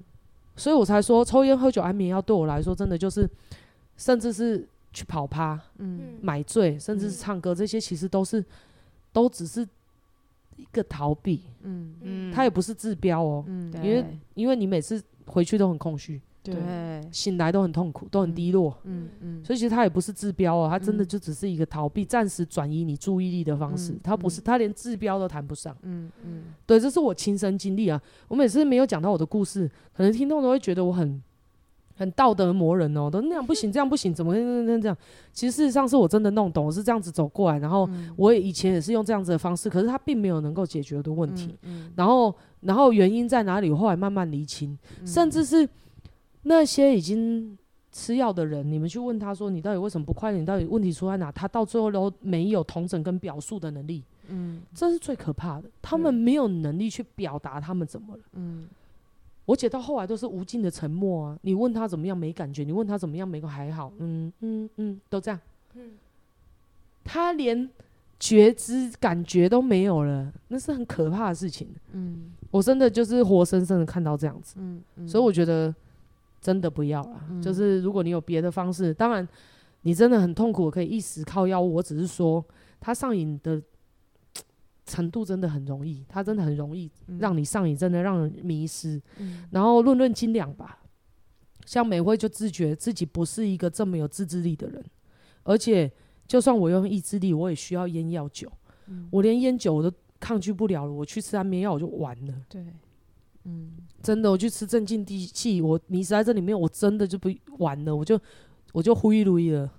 [0.57, 3.29] 所以我才说，抽烟、喝酒、安眠药对我来说，真的就是，
[3.97, 5.61] 甚至是去跑趴。
[5.79, 8.45] 嗯买醉，甚至是唱歌，这些其实都是，
[9.13, 9.67] 都只是
[10.59, 11.95] 一个逃避，嗯。
[12.03, 14.05] 嗯它也不是治标哦，嗯，因为
[14.35, 16.55] 因为你每次回去都很空虚，对，
[17.11, 21.09] 醒来都很痛苦，都很低落，嗯嗯，所以其实它也不是治标哦，它真的嗯。
[21.09, 24.45] 就只是一个逃避，暂时转移你注意力的方式嗯，它不是，嗯。
[24.45, 25.75] 它连治标都谈不上。
[25.83, 26.45] 嗯嗯。
[26.67, 31.23] 对，这是我亲身经历啊，我每次没有讲到我的故事，可能听众都会觉得我很。
[31.99, 34.97] 很道德磨人哦，都那样不行， 这样不行，怎么会这样这样？
[35.33, 41.59] 其实事实上是我真的弄懂，我是这样子走过来，然后嗯我也以前也是用这样子的方式，可是他并没有能够解决我的问题。
[41.63, 43.69] 嗯，然后，然后原因在哪里？
[43.71, 45.69] 我后来慢慢厘清，嗯甚至是
[46.45, 47.59] 那些已经
[47.91, 50.39] 吃药的人，你们去问他说：“你到底为什么不快乐？
[50.39, 55.69] 你到底问题出在哪？”他到最后都没有同整跟表述的能力，嗯这是最可怕的。
[55.83, 58.23] 他们没有能力去表达他们怎么了。
[58.35, 58.69] 嗯
[59.49, 61.39] 我姐到后来都是无尽的沉默啊！
[61.41, 65.41] 你问她怎么样没感觉，你问她怎么样没个还好，嗯嗯嗯，都这样。
[65.75, 65.93] 嗯
[67.03, 67.67] 他连
[68.21, 71.67] 觉知感觉都没有了，那是很可怕的事情。
[71.93, 75.75] 嗯我真的就是活生生的看到这样子，嗯嗯，所以我觉得
[76.43, 77.25] 真的不要了。
[77.31, 79.27] 嗯就是如果你有别的方式，当然
[79.81, 81.77] 你真的很痛苦，可以一时靠药物。
[81.77, 82.45] 我只是说，
[82.79, 83.59] 他上瘾的
[84.89, 89.01] 程度真的很容易，它真的很容易让你上瘾，真的让人迷失。
[89.19, 90.81] 嗯然后论论斤两吧，
[91.67, 94.83] 像美惠就自觉自己不是一个这么有自制力的人，
[95.43, 95.93] 而且
[96.27, 98.51] 就算我用意志力，我也需要烟药酒。
[98.87, 102.35] 嗯我连烟酒我都抗拒不了了，我去吃安眠药我就完了。
[102.49, 102.65] 对，
[103.45, 103.73] 嗯
[104.03, 108.19] 真的，我去吃镇静地气，我迷失在这里面，我真的就不完了，我就
[108.73, 109.71] 我就灰 lui 了。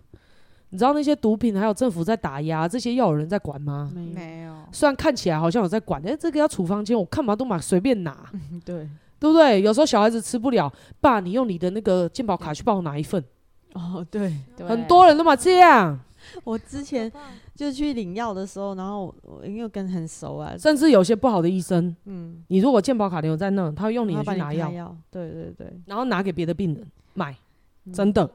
[0.71, 3.91] 你知道那些毒品还有政府在打压，这些药有人在管吗？
[3.95, 8.15] 没有，虽然看起来好像有在管，哎、这个要处方间，我干嘛都买随便拿，
[8.63, 8.87] 对，
[9.19, 9.61] 对不对？
[9.61, 13.23] 有时候小孩子吃不了，爸，你用你的那个健保卡去帮我拿一份，
[13.73, 14.67] 哦对，对。
[14.67, 15.99] 很多人都嘛这样，
[16.43, 17.11] 我之前
[17.55, 27.35] 就去领药的时候，然后我因为跟很熟啊，甚至有些不好的医生，嗯，你如果健保卡留在那，他会用你去拿药，药，对对对，然后拿给别的病人买，
[27.85, 27.93] 嗯。
[27.93, 28.29] 真的，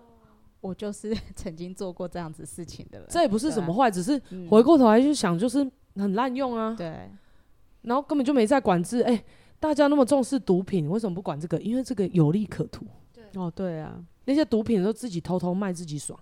[0.65, 6.75] 我就是 曾经做过这样子事情的人，这也不是什么坏，只是嗯回过头来去想，就是很滥用啊。
[6.75, 7.11] 对，
[7.83, 9.03] 然后根本就没在管制。
[9.03, 9.23] 哎、
[9.61, 11.61] 大家那么重视毒品，为什么不管这个？
[11.61, 16.19] 因为这个有利可图，对哦对啊，那些毒品都自己偷偷卖，自己爽。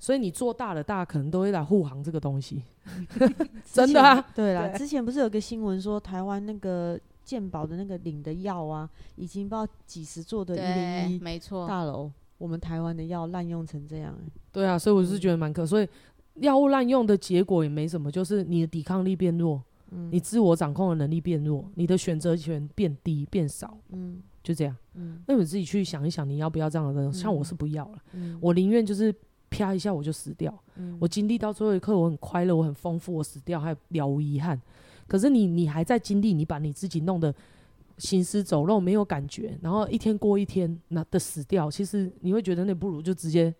[0.00, 2.64] 所以你做大了，大家可能都会来护航这个东西，
[3.72, 4.20] 真的啊。
[4.34, 12.10] 对啦，对之前不是有个新闻说台湾那个健保的那个领的药啊，已经不知道几十座的一零对，一没错，大楼
[12.44, 15.88] 我们台湾的药滥用成这样、欸，对啊，所以我是觉得蛮可，所以
[16.34, 27.10] 药物滥用的结果也没什么，就是你的抵抗力变弱，嗯，你自我掌控的能力变弱，你的选择权变低变少，嗯，就这样，嗯，那你自己去想一想，你要不要这样的人？
[27.10, 29.10] 像我是不要了，嗯，我宁愿就是
[29.48, 34.60] 啪一下我就死掉，嗯，我经历到最后一刻，我很快乐，我很丰富，我死掉还了无遗憾。
[35.06, 37.34] 可是你你还在经历，你把你自己弄得
[37.98, 43.54] 行尸走肉，没有感觉，然后一天过一天，那的死掉，其实你会觉得那不如就直接，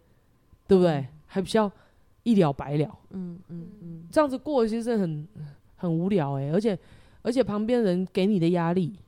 [0.66, 0.96] 对不对？
[0.96, 1.70] 嗯、还比较
[2.22, 2.98] 一了百了。
[3.10, 5.28] 嗯嗯嗯，这样子过其实很
[5.76, 6.78] 很无聊哎、欸，而且
[7.22, 8.98] 而且旁边人给你的压力，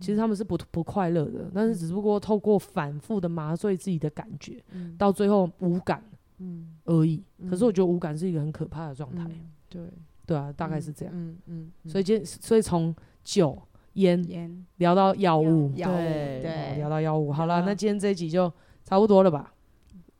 [0.00, 6.02] 其实他们是不不快乐的，但是只不过透过反复的麻醉自己的感觉，嗯、到最后无感，
[6.38, 7.22] 嗯而已。
[7.50, 9.50] 可是我觉得无感是一个很可怕的状态、嗯。
[9.68, 9.82] 对。
[10.26, 11.14] 对啊，大概是这样。
[11.16, 12.94] 嗯嗯，所以今所以从
[13.24, 13.58] 酒
[14.00, 17.32] 烟聊到药物，对对，聊到药物。
[17.32, 18.52] 好了，那今天这一集就
[18.84, 19.52] 差不多了吧？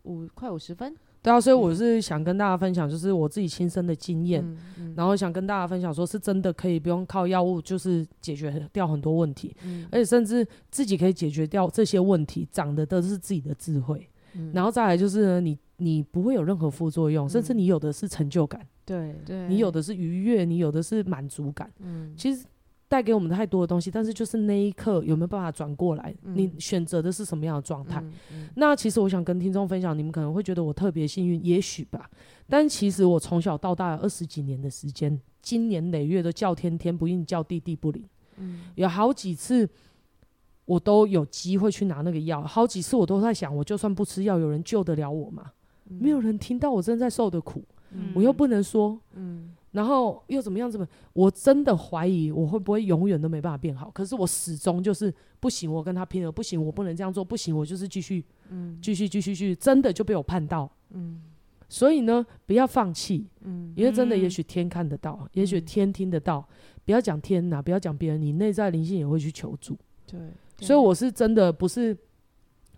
[0.03, 0.95] 五快五十分。
[1.21, 4.57] 对啊，所以我是想跟大家分享，就是我自己亲身的经验，
[4.97, 9.55] 然后想跟大家分享，说是真的可以不用靠药物，就是解决掉很多问题，
[9.91, 14.09] 而且甚至自己可以解决掉这些问题，长的都是自己的智慧。
[14.53, 18.65] 然后再来就是呢，你你不会有任何副作用，甚至你有的是成就感。
[18.85, 19.17] 对。
[19.27, 21.69] 对，你有的是愉悦，你有的是满足感。
[21.81, 22.45] 嗯，其实
[22.89, 26.15] 带给我们太多的东西，但是就是那一刻有没有办法转过来？
[26.23, 28.01] 嗯、你选择的是什么样的状态？
[28.01, 32.11] 嗯嗯、那其实我想跟听众分享，你们可能会觉得我特别幸运，也许吧。
[32.49, 38.03] 但其实我从小到大二十几年的时间，经年累月的叫天天不应，叫地地不灵。
[38.39, 39.69] 嗯，有好几次
[40.65, 45.53] 我都有机会去拿那个药，好几次我都在想，我就算不吃药，有人救得了我吗？
[45.91, 47.63] 嗯、没有人听到我正在受的苦。
[47.91, 50.71] 嗯、我又不能说，嗯，然后又怎么样？
[50.71, 50.87] 怎么？
[51.13, 53.91] 我真的怀疑我会不会永远都没办法变好。
[53.91, 61.21] 可是我始终就是不行，我跟他拼了，不行，我不能这样做，不行，我就是继续，嗯，继续，继续，继续，真的就被我判到，嗯。
[61.69, 66.47] 所以呢，不要放弃，嗯，因为真的，也许天看得到，嗯、也许天听得到。
[66.85, 69.77] 不要讲天呐，不要讲别人，你内在灵性也会去求助。
[70.07, 70.19] 对，
[70.57, 71.97] 对，所以我是真的不是。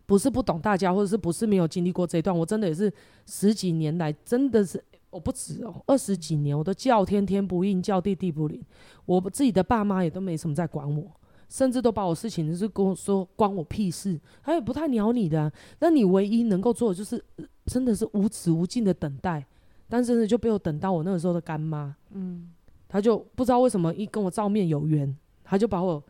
[0.06, 2.36] 不是不懂大家，或者是不是没有经历过这一段？
[2.36, 2.92] 我真的也是
[3.26, 8.62] 十几年来，真的是我不止哦，二十几年我都叫天天不应，叫地地不灵。
[9.04, 11.10] 我自己的爸妈也都没什么在管我，
[11.48, 15.52] 甚至都把我事情就是跟我说关我屁事，他也不太鸟你的啊。
[15.80, 17.22] 那你唯一能够做的就是，
[17.66, 19.44] 真的是无止无尽的等待。
[19.88, 22.50] 但真的就被我等到我那个时候的干妈，嗯，
[22.88, 26.02] 他就不知道为什么一跟我照面有缘，他就把我。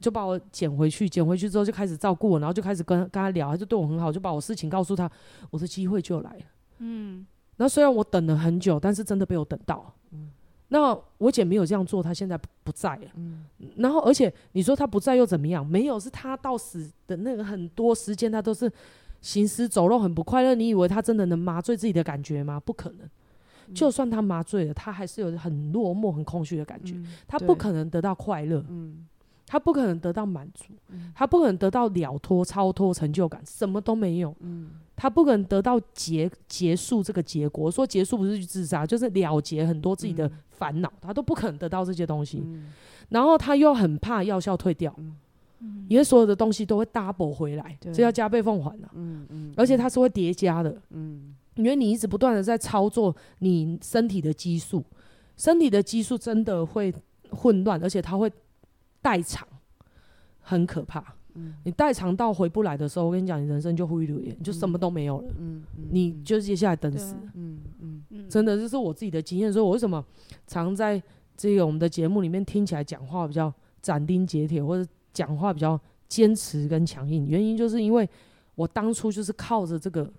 [0.00, 5.10] 就把我捡回去，捡回去之后就开始照顾我，然后就开始跟跟他聊，他就对我很好，就把我事情告诉他，
[5.50, 6.42] 我的机会就来了。
[6.78, 7.26] 嗯，
[7.60, 9.92] 那虽然我等了很久，但是真的被我等到。
[10.12, 10.30] 嗯，
[10.68, 13.02] 那我姐没有这样做，她现在不在了。
[13.16, 13.44] 嗯，
[13.76, 15.64] 然后而且你说她不在又怎么样？
[15.64, 18.72] 没有，是她到死的那个很多时间，她都是
[19.20, 20.54] 行尸走肉，很不快乐。
[20.54, 22.58] 你以为她真的能麻醉自己的感觉吗？
[22.58, 23.00] 不可能。
[23.68, 26.94] 嗯，就算她麻醉了，她还是有很落寞、很空虚的感觉。
[26.94, 28.64] 嗯，她不可能得到快乐。
[28.70, 29.06] 嗯。
[29.52, 34.32] 他不可能得到满足，嗯、他不可能得到了脱、超脱、成就感，什么都没有。
[34.38, 37.68] 嗯、他不可能得到结结束这个结果。
[37.68, 42.40] 说结束不是去自杀，就是了结很多自己的烦恼，嗯、他都不可能得到这些东西。
[42.46, 42.72] 嗯、
[43.08, 44.94] 然后他又很怕药效退掉，
[45.58, 48.88] 嗯、因为所有的东西都会 double 回来，这对要加倍奉还的。
[48.94, 50.80] 嗯嗯、而且它是会叠加的。
[50.90, 54.84] 嗯、因为你一直不断的在操作你身体的激素，
[55.36, 56.94] 身体的激素真的会
[57.30, 58.30] 混乱，而且它会。
[59.02, 59.46] 代偿
[60.40, 68.02] 很可怕，嗯、你代偿到回不来的时候，我跟你讲，你人生就灰溜溜，你就什么都没有了，嗯嗯、你就接下来等死，嗯嗯。
[68.10, 70.04] 嗯、真的这是我自己的经验，所以我为什么
[70.46, 71.00] 常在
[71.36, 78.08] 这个我们的节目里面听起来讲话比较斩钉截铁，或者讲话比较坚持跟强硬，原因就是因为
[78.56, 80.12] 我当初就是靠着这个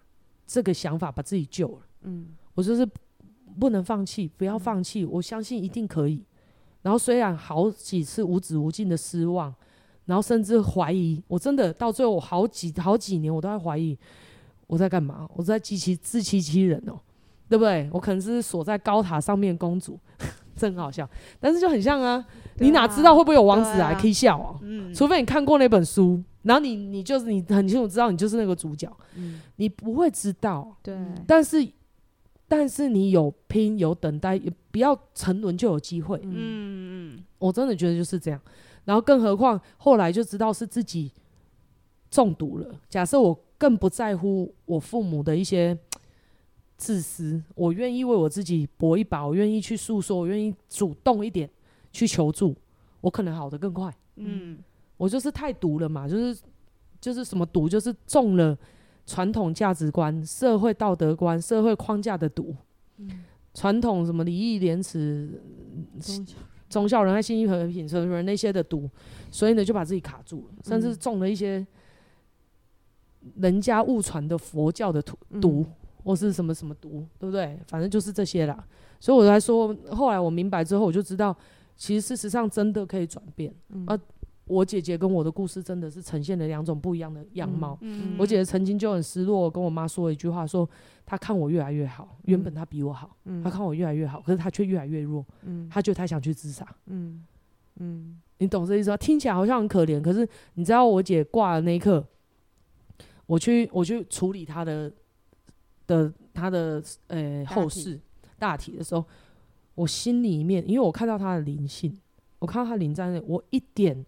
[0.48, 2.88] 这个想法把自己救了，嗯、我就是
[3.60, 6.24] 不能放弃，不要放弃，我相信一定可以。
[6.82, 9.54] 然后虽然好几次无止无尽的失望，
[10.06, 13.98] 然后甚至怀疑，我真的到最后我好几好几年我都在怀疑
[14.68, 17.00] 我在干嘛，我在自欺自欺欺人哦，
[17.48, 17.90] 对不对？
[17.94, 20.00] 我可能是锁在高塔上面公主，
[20.58, 21.08] 真好笑，
[21.40, 22.26] 但是就很像啊，啊
[22.58, 24.58] 你哪知道会不会有王子来可以笑啊？
[24.62, 31.68] 嗯，除非你看过那本书，然后你你就是你很清楚知道你就是那个主角，嗯，你不会知道，对，但是。
[32.52, 36.20] 但是你有拼有等待，也不要沉沦就有机会。
[36.22, 38.38] 嗯嗯，我真的觉得就是这样。
[38.84, 41.10] 然后更何况后来就知道是自己
[42.10, 42.78] 中毒了。
[42.90, 45.78] 假设我更不在乎我父母的一些
[46.76, 51.50] 自私，我愿意为我自己搏一把，我愿意去诉说，我愿意主动一点
[51.94, 52.54] 去求助，
[53.00, 53.96] 我可能好的更快。
[54.18, 54.60] 嗯，
[54.98, 56.38] 我就是太毒了嘛，就是
[57.00, 58.58] 就是什么毒，就是中了。
[59.12, 62.56] 传统价值观、社会道德观、社会框架的毒，
[63.54, 65.42] 传、嗯、统什么礼义廉耻、
[66.70, 68.90] 忠孝仁爱、信义和平什么那些的毒，
[69.30, 71.68] 所以呢就把自己卡住了，甚至中了一些
[73.36, 75.04] 人家误传的佛教的
[75.42, 75.66] 毒，
[76.06, 77.60] 或是什么什么毒，对不对？
[77.68, 78.66] 反正就是这些啦。
[78.98, 81.36] 所以我才说，后来我明白之后，我就知道，
[81.76, 84.00] 其实事实上真的可以转变、嗯、啊。
[84.52, 87.78] 我姐姐跟我的故事真的是呈现了两种不一样的样貌。
[87.80, 90.70] 嗯嗯、我姐姐曾经就很失落，跟我妈说了一句话，说
[91.06, 95.26] 她看我越来越好，嗯、原本她比我好，她、嗯、看我越来越好，可是她却越来越弱。
[95.44, 96.68] 嗯、她觉得她想去自杀。
[96.88, 97.26] 嗯
[97.80, 98.98] 嗯、你懂这意思吗？
[98.98, 102.06] 听起来好像很可怜，可是你知道我姐挂的那一刻，
[103.28, 104.92] 我去我去处理她的
[105.88, 107.98] 的她的呃、欸、后事
[108.38, 109.06] 大体的时候，
[109.76, 111.98] 我心里面因为我看到她的灵性，
[112.40, 114.06] 我看到她灵在那，我一点。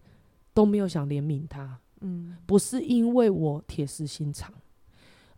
[0.54, 4.54] 都没有想怜悯他，嗯，不是因为我铁石心肠，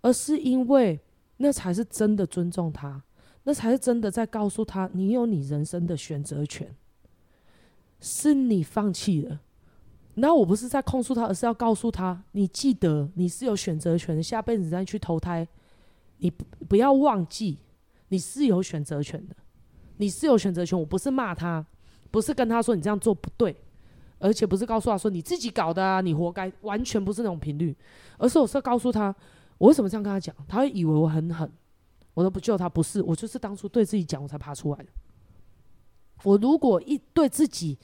[0.03, 1.01] 而是因为
[1.39, 3.03] 那才是真的尊重他，
[3.45, 6.77] 那才是真的在告诉他，你有你人生的选择权，
[7.99, 9.41] 是你放弃了。
[10.19, 15.47] 那我不是在控诉他，而是要告诉他，你记得你是有选择权的，下辈子再去投胎，
[16.19, 17.59] 你不要忘记
[18.09, 19.37] 你是有选择权的，
[19.97, 20.79] 你是有选择权。
[20.79, 21.67] 我不是骂他，
[22.11, 23.55] 不是跟他说你这样做不对。
[24.19, 27.77] 而且不是告诉他说你自己搞的啊，你活该，完全不是那种频率，
[28.17, 29.15] 而是我是告诉他，
[29.59, 31.51] 我为什么这样跟他讲，他会以为我很狠，
[32.15, 34.87] 我都不救他，不是，我就是当初对自己讲，我才爬出来的。
[36.23, 37.77] 我如果一对自己，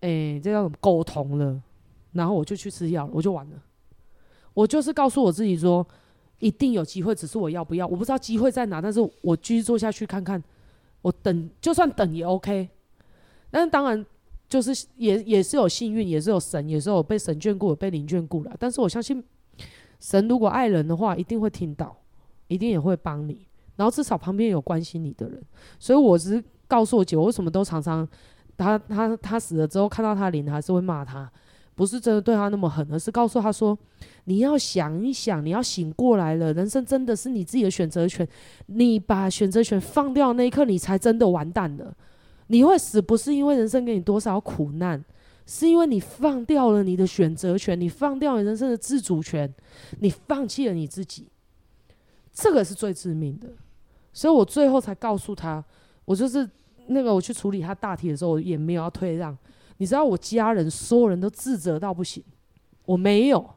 [0.00, 1.62] 诶、这叫什么沟通了，
[2.10, 3.56] 然后我就去吃药，我就完了。
[4.54, 5.86] 我就是告诉我自己说，
[6.40, 10.42] 一定有机会，只是我要不要，我不知道机会在哪，但是我继续做下去看看，
[11.02, 12.68] 我等，就算等也 OK。
[13.50, 14.04] 但是当然。
[14.52, 18.54] 就是也也是有幸运，也是有神，也是有被神眷顾，被灵眷顾了。
[18.58, 19.24] 但是我相信，
[19.98, 21.96] 神如果爱人的话，一定会听到，
[22.48, 23.46] 一定也会帮你。
[23.76, 25.42] 然后至少旁边有关心你的人。
[25.78, 28.06] 所以我只是告诉我姐，我为什么都常常
[28.58, 31.32] 他他他死了之后，看到他灵还是会骂他，
[31.74, 33.76] 不是真的对他那么狠，而是告诉他说，
[34.24, 38.28] 你要想一想，你要醒过来了，人生真的是你自己的选择权。
[38.66, 41.96] 你把选择权放掉那一刻，你才真的完蛋了。
[42.52, 45.02] 你会死，不是因为人生给你多少苦难，
[45.46, 49.50] 是因为你放掉了你的选择权，你放掉了人生的自主权，
[50.00, 51.28] 你放弃了你自己，
[52.30, 53.48] 这个是最致命的。
[54.12, 55.64] 所以我最后才告诉他，
[56.04, 56.46] 我就是
[56.88, 59.34] 那个我去处理他大体的时候，我也没有要退让。
[59.78, 62.22] 你知道，我家人所有人都自责到不行，
[62.84, 63.48] 我没有，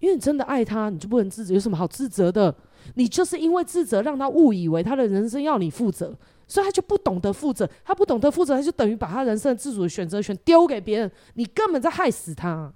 [0.00, 2.54] 因为你真的爱他，你就不能自责，有什么好自责的？
[2.96, 6.14] 你就是因为自责，让他误以为他的人生要你负责。
[6.48, 12.72] 所以他就不懂得负责，他不懂得负责，他就等于把他人生的自主的选择权丢给别人，你根本在害死他。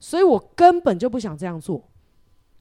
[0.00, 1.88] 所以我根本就不想这样做。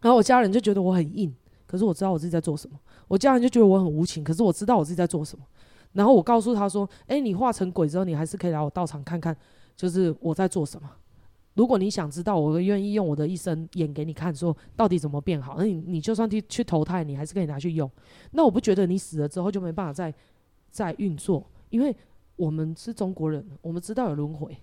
[0.01, 1.33] 然后我家人就觉得我很硬，
[1.65, 2.77] 可是我知道我自己在做什么。
[3.07, 5.45] 我家人就觉得我很无情，可是我知道我自己在做什么。
[5.93, 9.35] 然后我告诉他说：“诶，你化成鬼之后，你还是可以来我道场看看，
[9.75, 10.89] 就是我在做什么。”
[11.53, 15.55] 如果你想知道，我愿意用我的一生演给你看，说到底怎么变好。
[15.57, 17.89] 那你你就算去去投胎，你还是可以拿去用。
[18.31, 20.13] 那我不觉得你死了之后就没办法再
[20.69, 21.93] 再运作，因为
[22.37, 24.57] 我们是中国人，我们知道有轮回，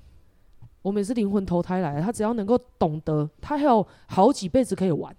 [0.81, 2.01] 我们也是灵魂投胎来的。
[2.01, 5.15] 他只要能够懂得，他还有好几辈子可以玩，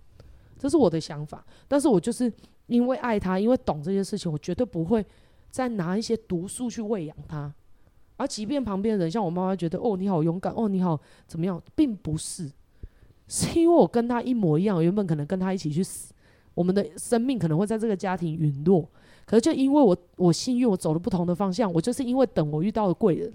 [0.57, 1.45] 这是我的想法。
[1.67, 2.33] 但是我就是
[2.65, 5.05] 因为爱他，因为懂这些事情，我绝对不会
[5.51, 7.53] 再拿一些毒素去喂养他。
[8.19, 12.51] 而即便旁边的人像我妈妈觉得哦，你好勇敢，哦，你好怎么样，并不是，
[13.29, 16.13] 是因为我跟他一模一样，原本可能跟他一起去死，
[16.53, 18.85] 我们的生命可能会在这个家庭陨落，
[19.25, 23.33] 可是就因为我我幸运，我走了不同的方向，我就是因为等我遇到了贵人，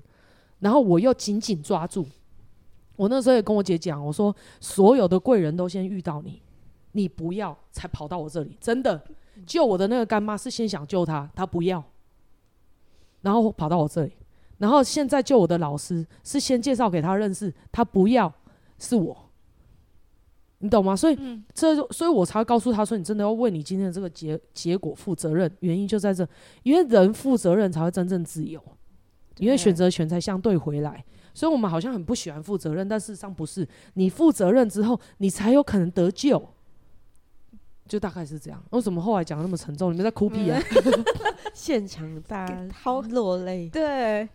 [0.58, 2.04] 然后我又紧紧抓住，
[2.96, 6.42] 我那时候也跟我姐讲，我说所有的贵人都先遇到你，
[6.92, 9.02] 你不要才跑到我这里，真的
[9.46, 11.82] 救我的那个干妈是先想救她，她不要，
[13.22, 14.12] 然后跑到我这里。
[14.64, 18.32] 然后现在救我的老师是先介绍给他认识，他不要
[18.78, 19.14] 是我，
[20.60, 20.96] 你懂吗？
[20.96, 25.54] 所以、嗯、这就所以我才会告诉他说，你真的要为你今天的这个结结果负责任。
[25.60, 26.26] 原因就在这，
[26.62, 28.58] 因为人负责任才会真正自由，
[29.36, 31.04] 因为选择权才相对回来。
[31.34, 33.68] 所以我们好像很不喜欢负责任，但事实上不是。
[33.92, 36.42] 你负责任之后，你才有可能得救。
[37.86, 38.64] 就大概是这样。
[38.70, 39.92] 为什么后来讲那么沉重？
[39.92, 40.58] 你们在哭屁啊？
[41.52, 43.68] 现场大家好落泪。
[43.68, 44.26] 对。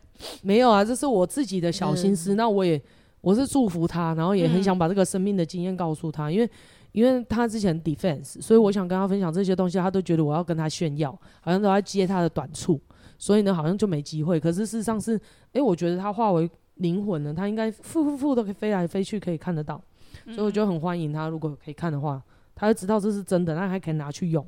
[0.41, 2.33] 没有啊，这是我自己的小心思。
[2.33, 2.81] 嗯、那我也
[3.21, 6.49] 我是祝福他，然后也很想把这个生命的经验告诉他，嗯、因为
[6.91, 11.11] 因为他之前 defense，所以我想跟他分享这些东西，他都觉得我要跟他炫耀，
[11.41, 12.79] 好像都在接他的短处，
[13.17, 14.39] 所以呢，好像就没机会。
[14.39, 15.19] 可是事实上是，
[15.53, 19.81] 诶，我觉得他化为灵魂了，他应该复复复都可以飞来飞去，可以看得到。
[20.25, 22.21] 所以我就很欢迎他，如果可以看的话，
[22.55, 24.45] 他就知道这是真的，那还可以拿去用。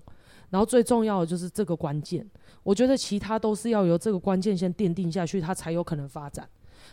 [0.51, 2.23] 然后最重要的就是这个关键，
[2.61, 6.47] 我觉得其他都是要由这个关键先奠定下去，它才有可能发展。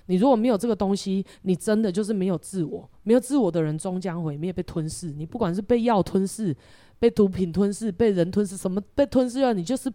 [0.06, 5.10] 你如果没有这个东西，你真的就是没有自我，没有自我的人终将毁灭，被吞噬。
[5.12, 6.56] 你不管是被药吞噬、
[6.98, 9.92] 被毒品吞噬、被人吞噬，什么被吞噬了，你就是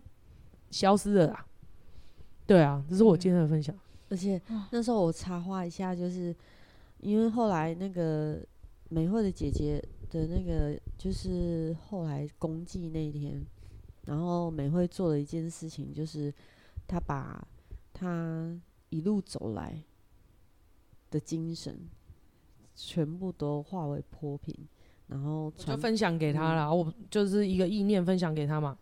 [0.69, 1.45] 消失了啦。
[2.45, 3.73] 对啊，这是我今天的分享。
[4.09, 4.39] 而且
[4.71, 6.35] 那时候我插话一下，就是
[6.99, 8.39] 因为后来那个
[8.89, 9.83] 美惠的姐姐
[10.13, 13.43] 的那个，就是后来公祭那一天，
[14.05, 16.31] 然后美惠做了一件事情，就是
[16.87, 17.45] 她把
[17.91, 18.55] 她
[18.89, 19.83] 一路走来
[21.09, 21.75] 的精神
[22.75, 24.55] 全部都化为泼平，
[25.07, 26.73] 然后就分享给他了。
[26.73, 28.77] 我就是一个意念分享给他嘛，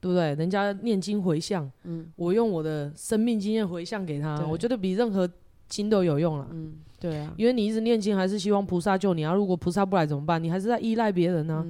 [0.00, 0.34] 对不对？
[0.34, 1.70] 人家念经回向，
[2.16, 5.28] 我用我的生命经验回向给他，我觉得比任何
[5.68, 6.48] 经都有用了。
[6.52, 9.32] 嗯，对啊，因为你一直念经，还是希望菩萨救你啊。
[9.32, 10.42] 如果菩萨不来怎么办？
[10.42, 11.66] 你还是在依赖别人呢。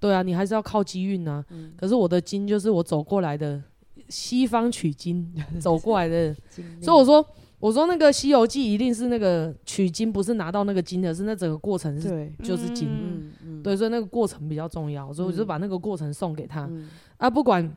[0.00, 1.44] 对啊，你还是要靠机运呢。
[1.76, 3.62] 可是我的经就是我走过来的
[4.08, 6.34] 西方取经 走过来的，
[6.80, 7.24] 所以我说。
[7.60, 16.66] 我说那个《西游记》一定是那个取经，不是拿到那个经的，是那整个过程是对就是经，嗯嗯、对，所以那个过程比较重要，所以我就把那个过程送给他。
[16.70, 17.68] 嗯、啊，不管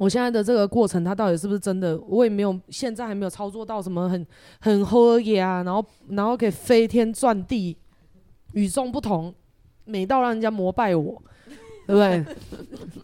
[0.00, 4.26] 我现在的这个过程，他到底是不是真的，我也没有，现在还没有操作到什么很
[4.58, 7.76] 很喝呀，然后然后可以飞天转地，
[8.54, 9.34] 与众不同，
[9.84, 11.22] 美到让人家膜拜我，
[11.86, 12.24] 对不对？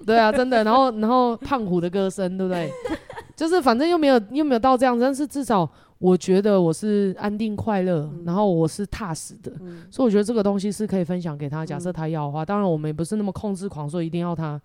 [0.06, 0.64] 对啊，真的。
[0.64, 2.70] 然后然后胖虎的歌声，对不对？
[3.36, 5.70] 就是反正又没有又没有到这样，但是至少。
[5.98, 9.50] 我觉得我是安定快乐，然后我是踏实的，
[9.90, 11.64] 所以我觉得这个东西是可以分享给他。
[11.64, 14.60] 假设他要的话，当然我们也不是那么控制狂，说一定要他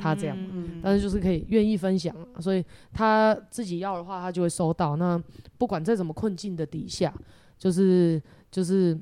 [0.00, 0.36] 他这样，
[0.82, 4.96] 但是就是可以愿意分享，所以他自己要的话，他就会收到。
[4.96, 5.22] 那
[5.58, 7.12] 不管在什么困境的底下，
[7.58, 8.98] 就是就是，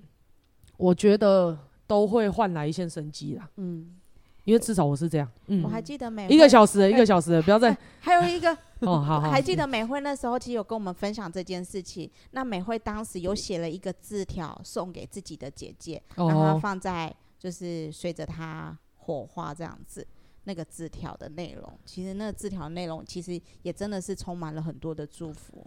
[0.76, 3.48] 我觉得都会换来一线生机啦。
[3.56, 3.96] 嗯。
[4.44, 8.52] 因为至少我是这样，嗯，我还记得美一个小时，一个小时，不要再还有一个
[8.84, 12.10] 哦，好，还记得美惠那时候其实有跟我们分享这件事情。
[12.32, 20.06] 那美惠当时有写了一个字条送给自己的姐姐，让她放在就是随着她火化这样子。
[20.44, 25.66] 那个字条的内容，其实那个字条内容其实也真的是充满了很多的祝福。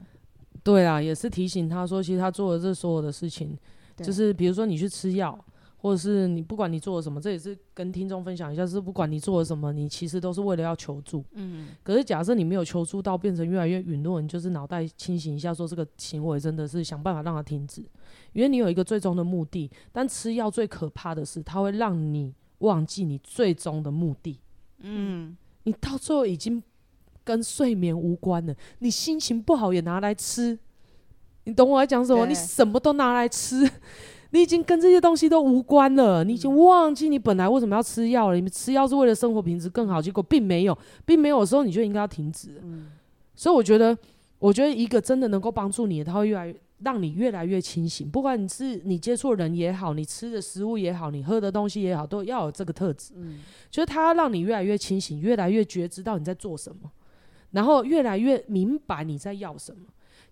[0.64, 3.58] 对啊，也是提醒他说，其实他做的这所有的事情，
[3.98, 5.38] 就是比如说你去吃药。
[5.80, 11.24] 或者是你不管你做了什么，这也是跟听众分享一下，是不管你做了什么，你其实都是为了要求助。
[11.34, 11.68] 嗯。
[11.84, 17.86] 可是假设你没有求助到变成越来越陨落，你就是脑袋清醒一下，说这个行为真的是想办法让它停止，
[18.34, 19.70] 因为你有一个最终的目的。
[19.92, 24.40] 但吃药最可怕的是，它会让你忘记你最终的目的。
[24.80, 25.36] 嗯。
[25.64, 26.64] 你到最后已经
[27.24, 30.58] 跟睡眠无关了，你心情不好也拿来吃，
[31.44, 32.26] 你懂我在讲什么？
[32.26, 33.70] 你什么都拿来吃。
[34.32, 38.36] 你已经跟这些东西都无关了，你已经忘记你本来为什么要吃药了。
[38.36, 42.62] 你们吃药是为了生活品质更好，结果并没有，并没有的时候，你就应该要停止。
[42.62, 42.88] 嗯，
[43.36, 43.98] 所以我觉得，
[44.40, 48.10] 我觉得一个真的能够帮助你的，他会越来越让你越来越清醒。
[48.10, 53.14] 不管你是你接触人也好，你吃的食物也好，你喝的东西也好，都要有这个特质。
[53.16, 56.92] 嗯，就是它让你越来越清醒，越来越觉知到你在做什么，
[57.52, 59.86] 然后越来越明白你在要什么。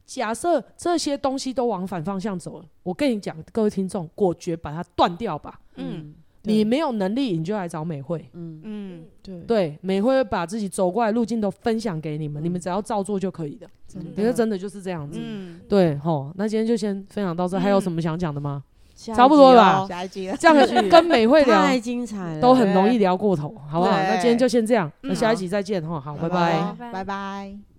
[0.06, 5.60] 假设这些东西都往反方向走了，我跟你讲，各位听众，果决把它断掉吧。
[5.78, 6.14] 嗯，
[6.46, 8.30] 你没有能力，你就来找美惠。
[8.34, 8.62] 嗯。
[8.64, 9.40] 嗯，对。
[9.42, 13.68] 对，美惠会把自己走过来路径都分享给你们，你们只要照做就可以了。
[13.88, 15.20] 真的，真的就是这样子。
[15.22, 18.64] 嗯，对吼，那今天就先分享到这，还有什么想讲的吗？
[18.96, 20.32] 差不多了吧，下一集。
[20.40, 23.92] 这样跟美惠聊太精彩了，都很容易聊过头，好不好？
[23.92, 27.75] 那今天就先这样，那下一集再见哈，好，拜拜，拜拜。